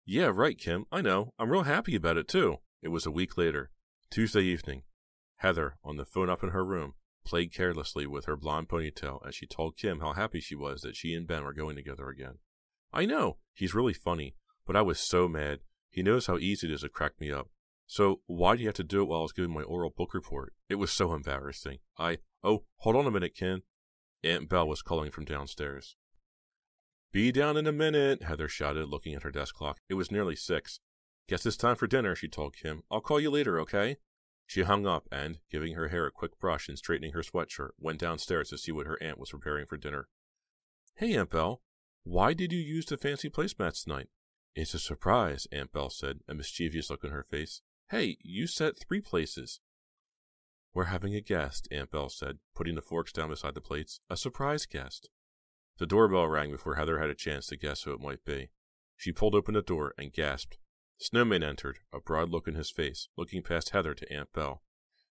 Yeah, 0.05 0.31
right, 0.33 0.57
Kim. 0.57 0.87
I 0.93 1.01
know. 1.01 1.33
I'm 1.37 1.51
real 1.51 1.65
happy 1.65 1.97
about 1.97 2.17
it, 2.17 2.29
too. 2.29 2.59
It 2.81 2.91
was 2.91 3.05
a 3.05 3.11
week 3.11 3.37
later, 3.37 3.73
Tuesday 4.09 4.43
evening. 4.43 4.85
Heather, 5.39 5.79
on 5.83 5.97
the 5.97 6.05
phone 6.07 6.31
up 6.31 6.45
in 6.45 6.51
her 6.51 6.65
room, 6.65 6.95
played 7.25 7.53
carelessly 7.53 8.07
with 8.07 8.27
her 8.27 8.37
blonde 8.37 8.69
ponytail 8.69 9.19
as 9.27 9.35
she 9.35 9.49
told 9.49 9.77
Kim 9.77 9.99
how 9.99 10.13
happy 10.13 10.39
she 10.39 10.55
was 10.55 10.83
that 10.83 10.95
she 10.95 11.13
and 11.13 11.27
Ben 11.27 11.43
were 11.43 11.53
going 11.53 11.75
together 11.75 12.09
again. 12.09 12.39
I 12.93 13.05
know, 13.05 13.39
he's 13.53 13.75
really 13.75 13.95
funny, 13.95 14.37
but 14.67 14.77
I 14.77 14.83
was 14.83 14.99
so 14.99 15.29
mad. 15.29 15.61
He 15.91 16.03
knows 16.03 16.27
how 16.27 16.39
easy 16.39 16.67
it 16.67 16.73
is 16.73 16.81
to 16.83 16.89
crack 16.89 17.13
me 17.21 17.31
up. 17.31 17.49
So 17.87 18.21
why 18.27 18.57
do 18.57 18.63
you 18.63 18.69
have 18.69 18.77
to 18.77 18.85
do 18.85 19.03
it 19.03 19.09
while 19.09 19.21
I 19.21 19.23
was 19.23 19.33
giving 19.33 19.53
my 19.53 19.63
oral 19.63 19.91
book 19.91 20.13
report? 20.13 20.53
It 20.69 20.75
was 20.75 20.91
so 20.91 21.15
embarrassing. 21.15 21.79
I, 21.99 22.19
oh, 22.43 22.65
hold 22.79 22.97
on 22.97 23.07
a 23.07 23.11
minute, 23.11 23.37
Ken. 23.37 23.63
Aunt 24.25 24.49
Belle 24.49 24.67
was 24.67 24.83
calling 24.83 25.11
from 25.11 25.25
downstairs. 25.25 25.97
Be 27.13 27.31
down 27.31 27.57
in 27.57 27.67
a 27.67 27.73
minute, 27.73 28.25
Heather 28.25 28.49
shouted, 28.49 28.89
looking 28.89 29.15
at 29.15 29.23
her 29.23 29.31
desk 29.31 29.55
clock. 29.55 29.79
It 29.89 29.95
was 29.95 30.11
nearly 30.11 30.37
six. 30.37 30.81
Guess 31.29 31.47
it's 31.47 31.57
time 31.57 31.77
for 31.77 31.87
dinner, 31.87 32.15
she 32.15 32.29
told 32.29 32.57
Kim. 32.57 32.83
I'll 32.91 33.01
call 33.01 33.21
you 33.21 33.31
later, 33.31 33.59
okay? 33.61 33.97
She 34.47 34.63
hung 34.63 34.87
up 34.87 35.09
and, 35.11 35.39
giving 35.51 35.75
her 35.75 35.89
hair 35.89 36.07
a 36.07 36.11
quick 36.11 36.39
brush 36.39 36.69
and 36.69 36.77
straightening 36.79 37.13
her 37.13 37.23
sweatshirt, 37.23 37.71
went 37.79 38.01
downstairs 38.01 38.51
to 38.51 38.59
see 38.59 38.71
what 38.71 38.87
her 38.87 39.01
aunt 39.03 39.19
was 39.19 39.31
preparing 39.31 39.67
for 39.67 39.77
dinner. 39.77 40.09
Hey, 40.97 41.17
Aunt 41.17 41.31
Belle, 41.31 41.63
why 42.05 42.33
did 42.33 42.53
you 42.53 42.61
use 42.61 42.87
the 42.87 42.97
fancy 42.97 43.29
placemats 43.29 43.83
tonight? 43.83 44.09
It's 44.57 44.73
a 44.73 44.79
surprise, 44.79 45.47
Aunt 45.53 45.71
Belle 45.71 45.91
said, 45.91 46.21
a 46.27 46.33
mischievous 46.33 46.89
look 46.89 47.05
on 47.05 47.11
her 47.11 47.27
face. 47.31 47.61
Hey, 47.91 48.17
you 48.23 48.47
set 48.47 48.79
three 48.79 49.03
places. 49.03 49.61
We're 50.73 50.85
having 50.85 51.15
a 51.15 51.21
guest, 51.21 51.69
Aunt 51.71 51.91
Belle 51.91 52.09
said, 52.09 52.39
putting 52.55 52.75
the 52.75 52.81
forks 52.81 53.13
down 53.13 53.29
beside 53.29 53.53
the 53.53 53.61
plates. 53.61 54.01
A 54.09 54.17
surprise 54.17 54.65
guest. 54.65 55.11
The 55.77 55.85
doorbell 55.85 56.29
rang 56.29 56.53
before 56.53 56.77
Heather 56.77 56.99
had 56.99 57.11
a 57.11 57.15
chance 57.15 57.49
to 57.49 57.57
guess 57.59 57.83
who 57.83 57.93
it 57.93 58.01
might 58.01 58.25
be. 58.25 58.49
She 58.97 59.13
pulled 59.13 59.35
open 59.35 59.53
the 59.53 59.61
door 59.61 59.93
and 59.99 60.11
gasped. 60.11 60.57
Snowman 60.97 61.43
entered, 61.43 61.81
a 61.93 62.01
broad 62.01 62.31
look 62.31 62.49
in 62.49 62.55
his 62.55 62.71
face, 62.71 63.09
looking 63.15 63.43
past 63.43 63.71
Heather 63.71 63.93
to 63.93 64.11
Aunt 64.11 64.33
Belle. 64.33 64.63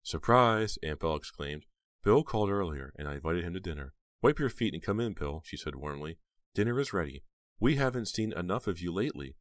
Surprise! 0.03 0.77
Aunt 0.83 0.99
Belle 0.99 1.15
exclaimed. 1.15 1.65
Bill 2.03 2.23
called 2.23 2.51
earlier, 2.51 2.93
and 2.95 3.07
I 3.07 3.15
invited 3.15 3.43
him 3.43 3.55
to 3.55 3.59
dinner. 3.59 3.93
Wipe 4.21 4.37
your 4.37 4.49
feet 4.49 4.75
and 4.75 4.83
come 4.83 4.99
in, 4.99 5.13
Bill, 5.13 5.41
she 5.43 5.57
said 5.57 5.75
warmly. 5.75 6.19
Dinner 6.53 6.79
is 6.79 6.93
ready. 6.93 7.23
We 7.61 7.75
haven't 7.75 8.07
seen 8.07 8.33
enough 8.33 8.65
of 8.65 8.81
you 8.81 8.91
lately. 8.91 9.35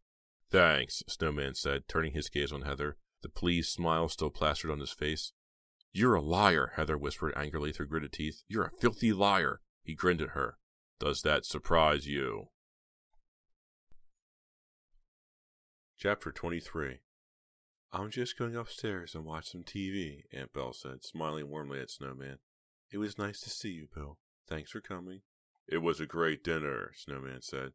Thanks, 0.50 1.03
Snowman 1.09 1.55
said, 1.55 1.89
turning 1.89 2.12
his 2.12 2.29
gaze 2.29 2.53
on 2.53 2.62
Heather, 2.62 2.99
the 3.23 3.31
pleased 3.31 3.71
smile 3.71 4.11
still 4.11 4.29
plastered 4.29 4.71
on 4.71 4.79
his 4.79 4.91
face. 4.91 5.33
You're 5.91 6.17
a 6.17 6.21
liar, 6.21 6.73
Heather 6.77 6.99
whispered 6.99 7.33
angrily 7.35 7.73
through 7.73 7.87
gritted 7.89 8.12
teeth. 8.12 8.43
You're 8.47 8.67
a 8.67 8.79
filthy 8.79 9.15
liar. 9.15 9.62
He 9.83 9.95
grinned 9.95 10.21
at 10.21 10.31
her. 10.31 10.59
Does 10.99 11.23
that 11.23 11.47
surprise 11.47 12.07
you? 12.07 12.49
Chapter 15.97 16.31
23 16.31 16.99
I'm 17.91 18.11
just 18.11 18.39
going 18.39 18.55
upstairs 18.55 19.15
and 19.15 19.25
watch 19.25 19.50
some 19.50 19.62
TV, 19.62 20.25
Aunt 20.31 20.53
Belle 20.53 20.75
said, 20.75 21.05
smiling 21.05 21.49
warmly 21.49 21.81
at 21.81 21.91
Snowman. 21.91 22.39
It 22.93 22.99
was 22.99 23.17
nice 23.17 23.41
to 23.41 23.50
see 23.50 23.71
you, 23.71 23.89
Bill. 23.95 24.19
Thanks 24.47 24.73
for 24.73 24.83
coming. 24.83 25.23
It 25.67 25.79
was 25.79 26.00
a 26.00 26.07
great 26.07 26.45
dinner, 26.45 26.93
Snowman 26.95 27.41
said. 27.41 27.73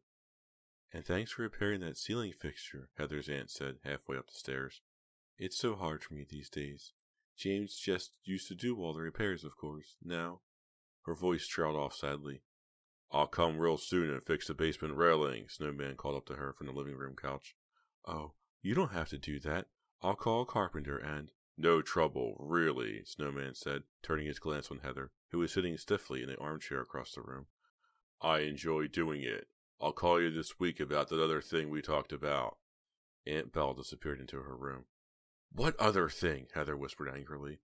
And 0.96 1.04
thanks 1.04 1.32
for 1.32 1.42
repairing 1.42 1.80
that 1.80 1.98
ceiling 1.98 2.32
fixture, 2.32 2.88
Heather's 2.96 3.28
aunt 3.28 3.50
said, 3.50 3.76
halfway 3.84 4.16
up 4.16 4.28
the 4.28 4.34
stairs. 4.34 4.80
It's 5.38 5.58
so 5.58 5.74
hard 5.74 6.02
for 6.02 6.14
me 6.14 6.24
these 6.26 6.48
days. 6.48 6.94
James 7.36 7.76
just 7.76 8.12
used 8.24 8.48
to 8.48 8.54
do 8.54 8.80
all 8.80 8.94
the 8.94 9.02
repairs, 9.02 9.44
of 9.44 9.58
course. 9.58 9.96
Now, 10.02 10.40
her 11.02 11.14
voice 11.14 11.46
trailed 11.46 11.76
off 11.76 11.92
sadly. 11.92 12.40
I'll 13.12 13.26
come 13.26 13.58
real 13.58 13.76
soon 13.76 14.08
and 14.08 14.24
fix 14.24 14.46
the 14.46 14.54
basement 14.54 14.96
railing, 14.96 15.50
Snowman 15.50 15.96
called 15.96 16.16
up 16.16 16.24
to 16.28 16.36
her 16.36 16.54
from 16.54 16.66
the 16.66 16.72
living 16.72 16.96
room 16.96 17.14
couch. 17.14 17.56
Oh, 18.06 18.32
you 18.62 18.74
don't 18.74 18.92
have 18.92 19.10
to 19.10 19.18
do 19.18 19.38
that. 19.40 19.66
I'll 20.00 20.14
call 20.14 20.40
a 20.40 20.46
carpenter 20.46 20.96
and. 20.96 21.30
No 21.58 21.82
trouble, 21.82 22.38
really, 22.40 23.02
Snowman 23.04 23.54
said, 23.54 23.82
turning 24.02 24.28
his 24.28 24.38
glance 24.38 24.70
on 24.70 24.78
Heather. 24.78 25.10
who 25.30 25.40
was 25.40 25.52
sitting 25.52 25.76
stiffly 25.76 26.22
in 26.22 26.30
the 26.30 26.38
armchair 26.38 26.80
across 26.80 27.12
the 27.12 27.20
room. 27.20 27.48
I 28.22 28.38
enjoy 28.38 28.86
doing 28.86 29.20
it. 29.20 29.48
I'll 29.80 29.92
call 29.92 30.20
you 30.20 30.30
this 30.30 30.58
week 30.58 30.80
about 30.80 31.08
that 31.08 31.22
other 31.22 31.42
thing 31.42 31.68
we 31.68 31.82
talked 31.82 32.12
about. 32.12 32.56
Aunt 33.26 33.52
Belle 33.52 33.74
disappeared 33.74 34.20
into 34.20 34.40
her 34.40 34.56
room. 34.56 34.84
What 35.52 35.76
other 35.78 36.08
thing? 36.08 36.46
Heather 36.54 36.76
whispered 36.76 37.08
angrily. 37.14 37.58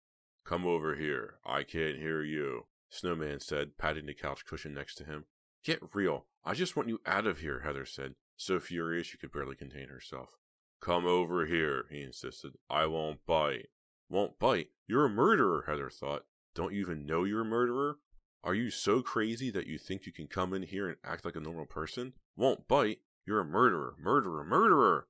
Come 0.45 0.65
over 0.65 0.95
here. 0.95 1.35
I 1.45 1.63
can't 1.63 1.97
hear 1.97 2.21
you, 2.21 2.65
Snowman 2.89 3.39
said, 3.39 3.77
patting 3.77 4.07
the 4.07 4.13
couch 4.13 4.45
cushion 4.45 4.73
next 4.73 4.95
to 4.95 5.05
him. 5.05 5.25
Get 5.63 5.79
real. 5.93 6.25
I 6.43 6.53
just 6.53 6.75
want 6.75 6.89
you 6.89 6.99
out 7.05 7.27
of 7.27 7.39
here, 7.39 7.61
Heather 7.61 7.85
said, 7.85 8.15
so 8.35 8.59
furious 8.59 9.07
she 9.07 9.17
could 9.17 9.31
barely 9.31 9.55
contain 9.55 9.89
herself. 9.89 10.37
Come 10.81 11.05
over 11.05 11.45
here, 11.45 11.85
he 11.91 12.01
insisted. 12.01 12.53
I 12.69 12.87
won't 12.87 13.25
bite. 13.25 13.67
Won't 14.09 14.39
bite? 14.39 14.69
You're 14.87 15.05
a 15.05 15.09
murderer, 15.09 15.65
Heather 15.67 15.89
thought. 15.89 16.25
Don't 16.55 16.73
you 16.73 16.81
even 16.81 17.05
know 17.05 17.23
you're 17.23 17.41
a 17.41 17.45
murderer? 17.45 17.99
Are 18.43 18.55
you 18.55 18.71
so 18.71 19.03
crazy 19.03 19.51
that 19.51 19.67
you 19.67 19.77
think 19.77 20.05
you 20.05 20.11
can 20.11 20.27
come 20.27 20.53
in 20.53 20.63
here 20.63 20.87
and 20.87 20.97
act 21.03 21.25
like 21.25 21.35
a 21.35 21.39
normal 21.39 21.67
person? 21.67 22.13
Won't 22.35 22.67
bite? 22.67 22.99
You're 23.25 23.41
a 23.41 23.45
murderer, 23.45 23.95
murderer, 23.99 24.43
murderer! 24.43 25.07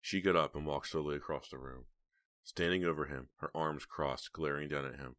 She 0.00 0.20
got 0.20 0.36
up 0.36 0.54
and 0.54 0.64
walked 0.64 0.88
slowly 0.88 1.16
across 1.16 1.48
the 1.48 1.58
room, 1.58 1.86
standing 2.44 2.84
over 2.84 3.06
him, 3.06 3.30
her 3.38 3.50
arms 3.52 3.84
crossed, 3.84 4.32
glaring 4.32 4.68
down 4.68 4.84
at 4.84 4.96
him. 4.96 5.16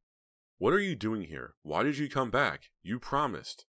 What 0.58 0.74
are 0.74 0.80
you 0.80 0.96
doing 0.96 1.24
here? 1.24 1.56
Why 1.62 1.84
did 1.84 1.98
you 1.98 2.10
come 2.10 2.32
back? 2.32 2.70
You 2.82 2.98
promised. 2.98 3.66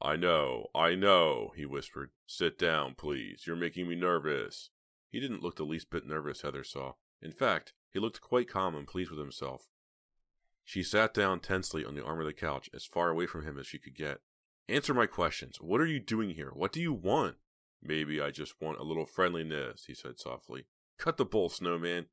I 0.00 0.14
know, 0.14 0.68
I 0.74 0.94
know, 0.94 1.52
he 1.56 1.66
whispered. 1.66 2.10
Sit 2.26 2.58
down, 2.58 2.94
please. 2.94 3.42
You're 3.44 3.56
making 3.56 3.88
me 3.88 3.96
nervous. 3.96 4.70
He 5.10 5.18
didn't 5.18 5.42
look 5.42 5.56
the 5.56 5.64
least 5.64 5.90
bit 5.90 6.06
nervous, 6.06 6.42
Heather 6.42 6.64
saw. 6.64 6.92
In 7.20 7.32
fact, 7.32 7.74
he 7.92 7.98
looked 7.98 8.20
quite 8.20 8.48
calm 8.48 8.76
and 8.76 8.86
pleased 8.86 9.10
with 9.10 9.18
himself. 9.18 9.68
She 10.64 10.82
sat 10.82 11.12
down 11.14 11.40
tensely 11.40 11.84
on 11.84 11.94
the 11.94 12.04
arm 12.04 12.20
of 12.20 12.26
the 12.26 12.32
couch, 12.32 12.70
as 12.72 12.84
far 12.84 13.08
away 13.10 13.26
from 13.26 13.44
him 13.44 13.58
as 13.58 13.66
she 13.66 13.78
could 13.78 13.94
get. 13.94 14.20
Answer 14.68 14.94
my 14.94 15.06
questions. 15.06 15.56
What 15.60 15.80
are 15.80 15.86
you 15.86 15.98
doing 15.98 16.30
here? 16.30 16.52
What 16.54 16.72
do 16.72 16.80
you 16.80 16.92
want? 16.92 17.36
Maybe 17.82 18.20
I 18.20 18.30
just 18.30 18.60
want 18.60 18.78
a 18.78 18.84
little 18.84 19.06
friendliness, 19.06 19.86
he 19.86 19.94
said 19.94 20.18
softly. 20.18 20.66
Cut 20.98 21.16
the 21.16 21.24
bull, 21.24 21.48
Snowman. 21.48 22.06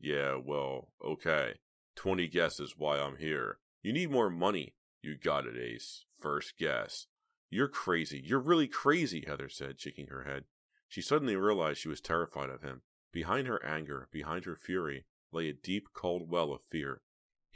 Yeah, 0.00 0.36
well, 0.36 0.92
okay. 1.04 1.54
Twenty 1.96 2.28
guesses 2.28 2.74
why 2.78 2.98
I'm 2.98 3.16
here. 3.16 3.58
You 3.82 3.92
need 3.92 4.10
more 4.10 4.30
money. 4.30 4.74
You 5.02 5.16
got 5.16 5.46
it, 5.46 5.56
Ace. 5.58 6.04
First 6.20 6.56
guess. 6.56 7.06
You're 7.50 7.68
crazy. 7.68 8.22
You're 8.24 8.38
really 8.38 8.68
crazy, 8.68 9.24
Heather 9.26 9.48
said, 9.48 9.80
shaking 9.80 10.06
her 10.06 10.24
head. 10.24 10.44
She 10.88 11.02
suddenly 11.02 11.36
realized 11.36 11.80
she 11.80 11.88
was 11.88 12.00
terrified 12.00 12.50
of 12.50 12.62
him. 12.62 12.82
Behind 13.12 13.46
her 13.48 13.64
anger, 13.64 14.08
behind 14.12 14.44
her 14.44 14.56
fury, 14.56 15.04
lay 15.32 15.48
a 15.48 15.52
deep, 15.52 15.88
cold 15.92 16.30
well 16.30 16.52
of 16.52 16.60
fear. 16.70 17.02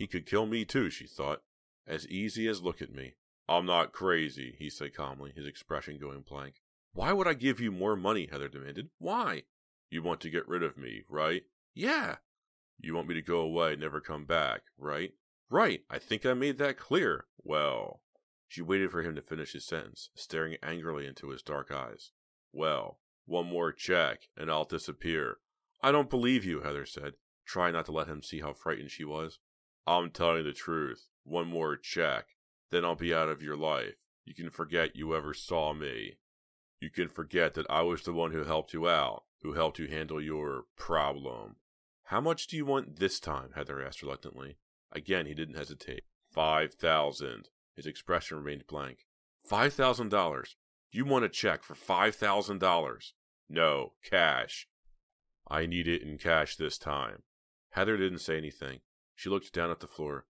He 0.02 0.08
could 0.08 0.26
kill 0.26 0.46
me 0.46 0.64
too, 0.64 0.90
she 0.90 1.06
thought. 1.06 1.42
As 1.86 2.08
easy 2.08 2.48
as 2.48 2.60
look 2.60 2.82
at 2.82 2.92
me. 2.92 3.14
I'm 3.48 3.66
not 3.66 3.92
crazy, 3.92 4.56
he 4.58 4.68
said 4.68 4.96
calmly, 4.96 5.30
his 5.32 5.46
expression 5.46 5.96
going 5.96 6.22
blank. 6.28 6.56
Why 6.92 7.12
would 7.12 7.28
I 7.28 7.34
give 7.34 7.60
you 7.60 7.70
more 7.70 7.94
money? 7.94 8.26
Heather 8.28 8.48
demanded. 8.48 8.90
Why? 8.98 9.44
You 9.90 10.02
want 10.02 10.20
to 10.22 10.28
get 10.28 10.48
rid 10.48 10.64
of 10.64 10.76
me, 10.76 11.04
right? 11.08 11.44
Yeah. 11.72 12.16
You 12.80 12.96
want 12.96 13.06
me 13.06 13.14
to 13.14 13.22
go 13.22 13.42
away, 13.42 13.74
and 13.74 13.80
never 13.80 14.00
come 14.00 14.24
back, 14.24 14.62
right? 14.76 15.12
Right. 15.48 15.82
I 15.88 16.00
think 16.00 16.26
I 16.26 16.34
made 16.34 16.58
that 16.58 16.78
clear. 16.78 17.26
Well. 17.38 18.02
She 18.48 18.60
waited 18.60 18.90
for 18.90 19.02
him 19.02 19.14
to 19.14 19.22
finish 19.22 19.52
his 19.52 19.64
sentence, 19.64 20.10
staring 20.16 20.56
angrily 20.64 21.06
into 21.06 21.28
his 21.28 21.42
dark 21.42 21.70
eyes. 21.70 22.10
Well, 22.52 22.98
one 23.24 23.46
more 23.46 23.70
check, 23.70 24.22
and 24.36 24.50
I'll 24.50 24.64
disappear. 24.64 25.36
I 25.80 25.92
don't 25.92 26.10
believe 26.10 26.44
you, 26.44 26.62
Heather 26.62 26.86
said, 26.86 27.12
trying 27.46 27.74
not 27.74 27.84
to 27.84 27.92
let 27.92 28.08
him 28.08 28.20
see 28.20 28.40
how 28.40 28.52
frightened 28.52 28.90
she 28.90 29.04
was. 29.04 29.38
I'm 29.86 30.10
telling 30.10 30.44
the 30.44 30.52
truth. 30.52 31.08
One 31.24 31.48
more 31.48 31.76
check, 31.76 32.26
then 32.70 32.84
I'll 32.84 32.94
be 32.94 33.14
out 33.14 33.28
of 33.28 33.42
your 33.42 33.56
life. 33.56 33.94
You 34.24 34.34
can 34.34 34.50
forget 34.50 34.96
you 34.96 35.14
ever 35.14 35.34
saw 35.34 35.72
me. 35.72 36.18
You 36.80 36.90
can 36.90 37.08
forget 37.08 37.54
that 37.54 37.70
I 37.70 37.82
was 37.82 38.02
the 38.02 38.12
one 38.12 38.32
who 38.32 38.44
helped 38.44 38.72
you 38.72 38.88
out, 38.88 39.24
who 39.42 39.52
helped 39.52 39.78
you 39.78 39.86
handle 39.86 40.20
your 40.20 40.64
problem. 40.76 41.56
How 42.04 42.20
much 42.20 42.46
do 42.46 42.56
you 42.56 42.64
want 42.64 42.98
this 42.98 43.20
time? 43.20 43.50
Heather 43.54 43.84
asked 43.84 44.02
reluctantly. 44.02 44.58
Again, 44.90 45.26
he 45.26 45.34
didn't 45.34 45.56
hesitate. 45.56 46.02
Five 46.30 46.74
thousand. 46.74 47.48
His 47.74 47.86
expression 47.86 48.38
remained 48.38 48.66
blank. 48.66 49.06
Five 49.44 49.74
thousand 49.74 50.10
dollars. 50.10 50.56
You 50.90 51.04
want 51.04 51.24
a 51.24 51.28
check 51.28 51.62
for 51.62 51.74
five 51.74 52.14
thousand 52.14 52.58
dollars? 52.58 53.14
No, 53.48 53.92
cash. 54.04 54.68
I 55.48 55.66
need 55.66 55.88
it 55.88 56.02
in 56.02 56.18
cash 56.18 56.56
this 56.56 56.78
time. 56.78 57.22
Heather 57.70 57.96
didn't 57.96 58.18
say 58.20 58.36
anything. 58.36 58.80
She 59.14 59.28
looked 59.28 59.52
down 59.52 59.70
at 59.70 59.80
the 59.80 59.86
floor. 59.86 60.26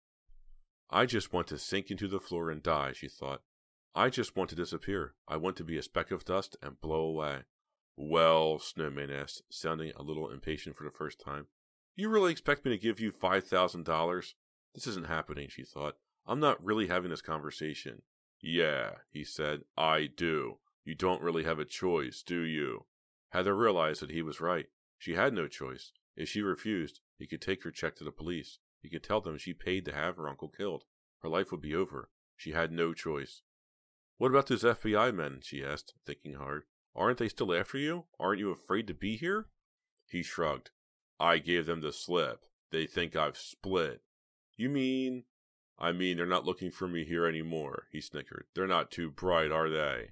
I 0.91 1.05
just 1.05 1.33
want 1.33 1.47
to 1.49 1.59
sink 1.59 1.91
into 1.91 2.09
the 2.09 2.21
floor 2.21 2.51
and 2.51 2.63
die, 2.63 2.93
she 2.93 3.09
thought. 3.09 3.43
I 3.95 4.09
just 4.09 4.37
want 4.37 4.51
to 4.51 4.57
disappear. 4.57 5.15
I 5.27 5.37
want 5.37 5.57
to 5.57 5.65
be 5.65 5.77
a 5.77 5.83
speck 5.83 6.11
of 6.11 6.25
dust 6.25 6.57
and 6.63 6.81
blow 6.81 7.01
away. 7.01 7.43
Well, 7.97 8.59
Snowman 8.59 9.11
asked, 9.11 9.43
sounding 9.51 9.93
a 9.97 10.03
little 10.03 10.31
impatient 10.31 10.77
for 10.77 10.85
the 10.85 10.91
first 10.91 11.21
time. 11.21 11.49
You 11.97 12.09
really 12.09 12.31
expect 12.31 12.65
me 12.65 12.71
to 12.71 12.79
give 12.79 13.01
you 13.01 13.11
five 13.11 13.45
thousand 13.45 13.85
dollars? 13.85 14.37
This 14.75 14.87
isn't 14.87 15.09
happening, 15.09 15.49
she 15.49 15.65
thought. 15.65 15.97
I'm 16.27 16.39
not 16.39 16.63
really 16.65 16.87
having 16.87 17.11
this 17.11 17.21
conversation. 17.23 18.03
Yeah, 18.41 18.91
he 19.11 19.25
said, 19.25 19.63
I 19.77 20.07
do. 20.07 20.59
You 20.85 20.95
don't 20.95 21.23
really 21.23 21.43
have 21.43 21.59
a 21.59 21.65
choice, 21.65 22.23
do 22.23 22.43
you? 22.43 22.87
Heather 23.31 23.57
realized 23.57 24.01
that 24.01 24.13
he 24.13 24.23
was 24.23 24.41
right. 24.41 24.67
She 24.97 25.15
had 25.15 25.35
no 25.35 25.49
choice. 25.49 25.93
If 26.17 26.29
she 26.29 26.41
refused, 26.41 27.01
he 27.19 27.27
could 27.27 27.43
take 27.43 27.65
her 27.65 27.71
check 27.71 27.97
to 27.97 28.05
the 28.05 28.13
police. 28.13 28.59
He 28.81 28.89
could 28.89 29.03
tell 29.03 29.21
them 29.21 29.39
she 29.39 29.53
paid 29.53 29.85
to 29.85 29.93
have 29.93 30.17
her 30.17 30.29
uncle 30.29 30.49
killed. 30.49 30.85
Her 31.23 31.29
life 31.29 31.51
would 31.51 31.61
be 31.61 31.75
over. 31.75 32.11
She 32.37 32.53
had 32.53 32.71
no 32.71 32.95
choice. 32.95 33.43
What 34.19 34.31
about 34.31 34.47
those 34.47 34.65
FBI 34.65 35.15
men? 35.15 35.41
she 35.43 35.65
asked, 35.65 35.95
thinking 36.05 36.35
hard. 36.35 36.65
Aren't 36.95 37.19
they 37.19 37.29
still 37.29 37.55
after 37.55 37.79
you? 37.79 38.07
Aren't 38.19 38.41
you 38.41 38.51
afraid 38.51 38.87
to 38.89 38.95
be 38.95 39.17
here? 39.17 39.49
He 40.07 40.23
shrugged. 40.23 40.71
I 41.21 41.39
gave 41.39 41.67
them 41.67 41.81
the 41.81 41.93
slip. 41.93 42.45
They 42.71 42.87
think 42.87 43.17
I've 43.17 43.37
split. 43.37 44.03
You 44.57 44.69
mean? 44.69 45.25
I 45.79 45.93
mean, 45.93 46.17
they're 46.17 46.27
not 46.27 46.45
looking 46.45 46.71
for 46.71 46.89
me 46.89 47.05
here 47.05 47.27
anymore, 47.27 47.87
he 47.93 48.01
snickered. 48.01 48.47
They're 48.55 48.67
not 48.67 48.91
too 48.91 49.11
bright, 49.11 49.53
are 49.53 49.71
they? 49.71 50.11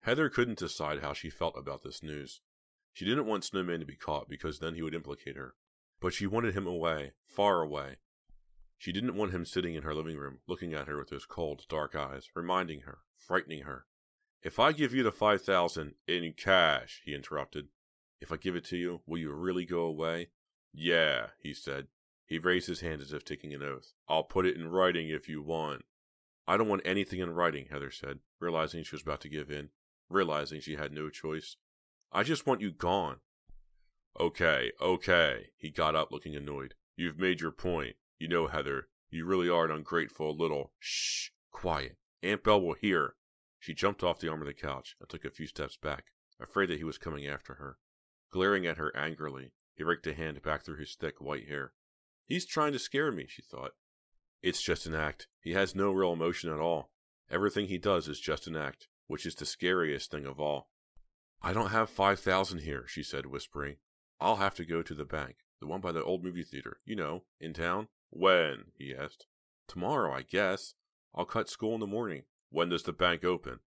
Heather 0.00 0.28
couldn't 0.28 0.58
decide 0.58 1.00
how 1.00 1.12
she 1.12 1.30
felt 1.30 1.56
about 1.56 1.82
this 1.82 2.02
news. 2.02 2.40
She 2.92 3.04
didn't 3.04 3.26
want 3.26 3.44
Snowman 3.44 3.80
to 3.80 3.86
be 3.86 3.94
caught 3.94 4.28
because 4.28 4.58
then 4.58 4.74
he 4.74 4.82
would 4.82 4.94
implicate 4.94 5.36
her. 5.36 5.54
But 6.00 6.14
she 6.14 6.26
wanted 6.26 6.54
him 6.54 6.66
away, 6.66 7.12
far 7.26 7.60
away. 7.60 7.96
She 8.78 8.92
didn't 8.92 9.14
want 9.14 9.32
him 9.32 9.44
sitting 9.44 9.74
in 9.74 9.82
her 9.82 9.94
living 9.94 10.16
room, 10.16 10.38
looking 10.48 10.72
at 10.72 10.88
her 10.88 10.96
with 10.96 11.10
those 11.10 11.26
cold, 11.26 11.66
dark 11.68 11.94
eyes, 11.94 12.30
reminding 12.34 12.80
her, 12.80 13.00
frightening 13.14 13.64
her. 13.64 13.84
If 14.42 14.58
I 14.58 14.72
give 14.72 14.94
you 14.94 15.02
the 15.02 15.12
five 15.12 15.42
thousand 15.42 15.96
in 16.08 16.32
cash, 16.32 17.02
he 17.04 17.14
interrupted. 17.14 17.68
If 18.20 18.32
I 18.32 18.36
give 18.36 18.56
it 18.56 18.64
to 18.66 18.76
you, 18.78 19.02
will 19.06 19.18
you 19.18 19.32
really 19.32 19.66
go 19.66 19.82
away? 19.82 20.28
Yeah, 20.72 21.28
he 21.38 21.52
said. 21.52 21.88
He 22.24 22.38
raised 22.38 22.68
his 22.68 22.80
hand 22.80 23.02
as 23.02 23.12
if 23.12 23.24
taking 23.24 23.52
an 23.52 23.62
oath. 23.62 23.92
I'll 24.08 24.22
put 24.22 24.46
it 24.46 24.56
in 24.56 24.70
writing 24.70 25.10
if 25.10 25.28
you 25.28 25.42
want. 25.42 25.84
I 26.46 26.56
don't 26.56 26.68
want 26.68 26.82
anything 26.84 27.20
in 27.20 27.30
writing, 27.34 27.66
Heather 27.70 27.90
said, 27.90 28.20
realizing 28.38 28.82
she 28.82 28.94
was 28.94 29.02
about 29.02 29.20
to 29.22 29.28
give 29.28 29.50
in, 29.50 29.70
realizing 30.08 30.60
she 30.60 30.76
had 30.76 30.92
no 30.92 31.10
choice. 31.10 31.56
I 32.12 32.22
just 32.22 32.46
want 32.46 32.60
you 32.60 32.70
gone. 32.70 33.18
Okay, 34.18 34.72
okay. 34.80 35.50
He 35.56 35.70
got 35.70 35.94
up 35.94 36.10
looking 36.10 36.34
annoyed. 36.34 36.74
You've 36.96 37.18
made 37.18 37.40
your 37.40 37.52
point. 37.52 37.96
You 38.18 38.28
know, 38.28 38.48
Heather, 38.48 38.88
you 39.10 39.24
really 39.24 39.48
are 39.48 39.64
an 39.64 39.70
ungrateful 39.70 40.36
little. 40.36 40.72
Shh! 40.78 41.30
Quiet. 41.50 41.96
Aunt 42.22 42.44
Belle 42.44 42.60
will 42.60 42.74
hear. 42.74 43.14
She 43.58 43.74
jumped 43.74 44.02
off 44.02 44.20
the 44.20 44.28
arm 44.28 44.40
of 44.40 44.46
the 44.46 44.54
couch 44.54 44.96
and 45.00 45.08
took 45.08 45.24
a 45.24 45.30
few 45.30 45.46
steps 45.46 45.76
back, 45.76 46.06
afraid 46.40 46.70
that 46.70 46.78
he 46.78 46.84
was 46.84 46.98
coming 46.98 47.26
after 47.26 47.54
her. 47.54 47.78
Glaring 48.30 48.66
at 48.66 48.78
her 48.78 48.94
angrily, 48.96 49.52
he 49.74 49.84
raked 49.84 50.06
a 50.06 50.14
hand 50.14 50.40
back 50.42 50.64
through 50.64 50.78
his 50.78 50.94
thick 50.94 51.20
white 51.20 51.48
hair. 51.48 51.72
He's 52.26 52.46
trying 52.46 52.72
to 52.72 52.78
scare 52.78 53.10
me, 53.10 53.26
she 53.28 53.42
thought. 53.42 53.72
It's 54.42 54.62
just 54.62 54.86
an 54.86 54.94
act. 54.94 55.26
He 55.40 55.52
has 55.52 55.74
no 55.74 55.90
real 55.90 56.12
emotion 56.12 56.50
at 56.50 56.60
all. 56.60 56.90
Everything 57.30 57.66
he 57.66 57.78
does 57.78 58.08
is 58.08 58.20
just 58.20 58.46
an 58.46 58.56
act, 58.56 58.88
which 59.06 59.26
is 59.26 59.34
the 59.34 59.46
scariest 59.46 60.10
thing 60.10 60.26
of 60.26 60.40
all. 60.40 60.68
I 61.42 61.52
don't 61.52 61.70
have 61.70 61.90
five 61.90 62.20
thousand 62.20 62.60
here, 62.60 62.84
she 62.86 63.02
said, 63.02 63.26
whispering. 63.26 63.76
I'll 64.20 64.36
have 64.36 64.54
to 64.56 64.66
go 64.66 64.82
to 64.82 64.94
the 64.94 65.06
bank, 65.06 65.36
the 65.60 65.66
one 65.66 65.80
by 65.80 65.92
the 65.92 66.04
old 66.04 66.22
movie 66.22 66.42
theater, 66.42 66.80
you 66.84 66.94
know, 66.94 67.24
in 67.40 67.54
town. 67.54 67.88
When? 68.10 68.72
he 68.76 68.94
asked. 68.94 69.26
Tomorrow, 69.66 70.12
I 70.12 70.22
guess. 70.22 70.74
I'll 71.14 71.24
cut 71.24 71.48
school 71.48 71.74
in 71.74 71.80
the 71.80 71.86
morning. 71.86 72.24
When 72.50 72.68
does 72.68 72.82
the 72.82 72.92
bank 72.92 73.24
open? 73.24 73.60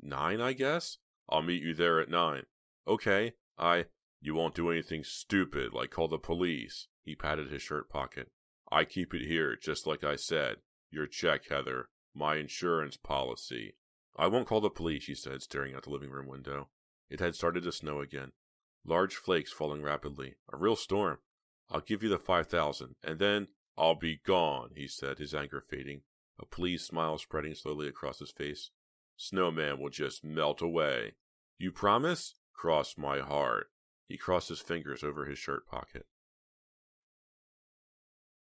Nine, 0.00 0.40
I 0.40 0.52
guess. 0.52 0.98
I'll 1.30 1.42
meet 1.42 1.62
you 1.62 1.72
there 1.72 1.98
at 2.00 2.10
nine. 2.10 2.44
Okay, 2.86 3.32
I. 3.56 3.86
You 4.20 4.34
won't 4.34 4.54
do 4.54 4.70
anything 4.70 5.04
stupid 5.04 5.72
like 5.72 5.90
call 5.90 6.08
the 6.08 6.18
police. 6.18 6.88
He 7.02 7.14
patted 7.14 7.50
his 7.50 7.62
shirt 7.62 7.88
pocket. 7.88 8.30
I 8.70 8.84
keep 8.84 9.14
it 9.14 9.22
here, 9.22 9.56
just 9.56 9.86
like 9.86 10.04
I 10.04 10.16
said. 10.16 10.56
Your 10.90 11.06
check, 11.06 11.48
Heather. 11.48 11.88
My 12.14 12.36
insurance 12.36 12.96
policy. 12.96 13.76
I 14.16 14.26
won't 14.26 14.46
call 14.46 14.60
the 14.60 14.70
police, 14.70 15.04
she 15.04 15.14
said, 15.14 15.42
staring 15.42 15.74
out 15.74 15.84
the 15.84 15.90
living 15.90 16.10
room 16.10 16.26
window. 16.26 16.68
It 17.08 17.20
had 17.20 17.34
started 17.34 17.62
to 17.64 17.72
snow 17.72 18.00
again 18.00 18.32
large 18.86 19.16
flakes 19.16 19.52
falling 19.52 19.82
rapidly. 19.82 20.36
A 20.52 20.56
real 20.56 20.76
storm. 20.76 21.18
I'll 21.70 21.80
give 21.80 22.02
you 22.02 22.08
the 22.08 22.18
five 22.18 22.46
thousand, 22.46 22.94
and 23.02 23.18
then 23.18 23.48
I'll 23.76 23.94
be 23.96 24.20
gone, 24.24 24.70
he 24.74 24.86
said, 24.88 25.18
his 25.18 25.34
anger 25.34 25.60
fading. 25.60 26.02
a 26.38 26.46
pleased 26.46 26.86
smile 26.86 27.18
spreading 27.18 27.54
slowly 27.54 27.88
across 27.88 28.18
his 28.18 28.30
face. 28.30 28.70
Snowman 29.16 29.80
will 29.80 29.90
just 29.90 30.24
melt 30.24 30.60
away. 30.60 31.14
You 31.58 31.72
promise? 31.72 32.34
Cross 32.52 32.96
my 32.98 33.20
heart. 33.20 33.70
He 34.06 34.16
crossed 34.16 34.50
his 34.50 34.60
fingers 34.60 35.02
over 35.02 35.24
his 35.24 35.38
shirt 35.38 35.66
pocket. 35.66 36.06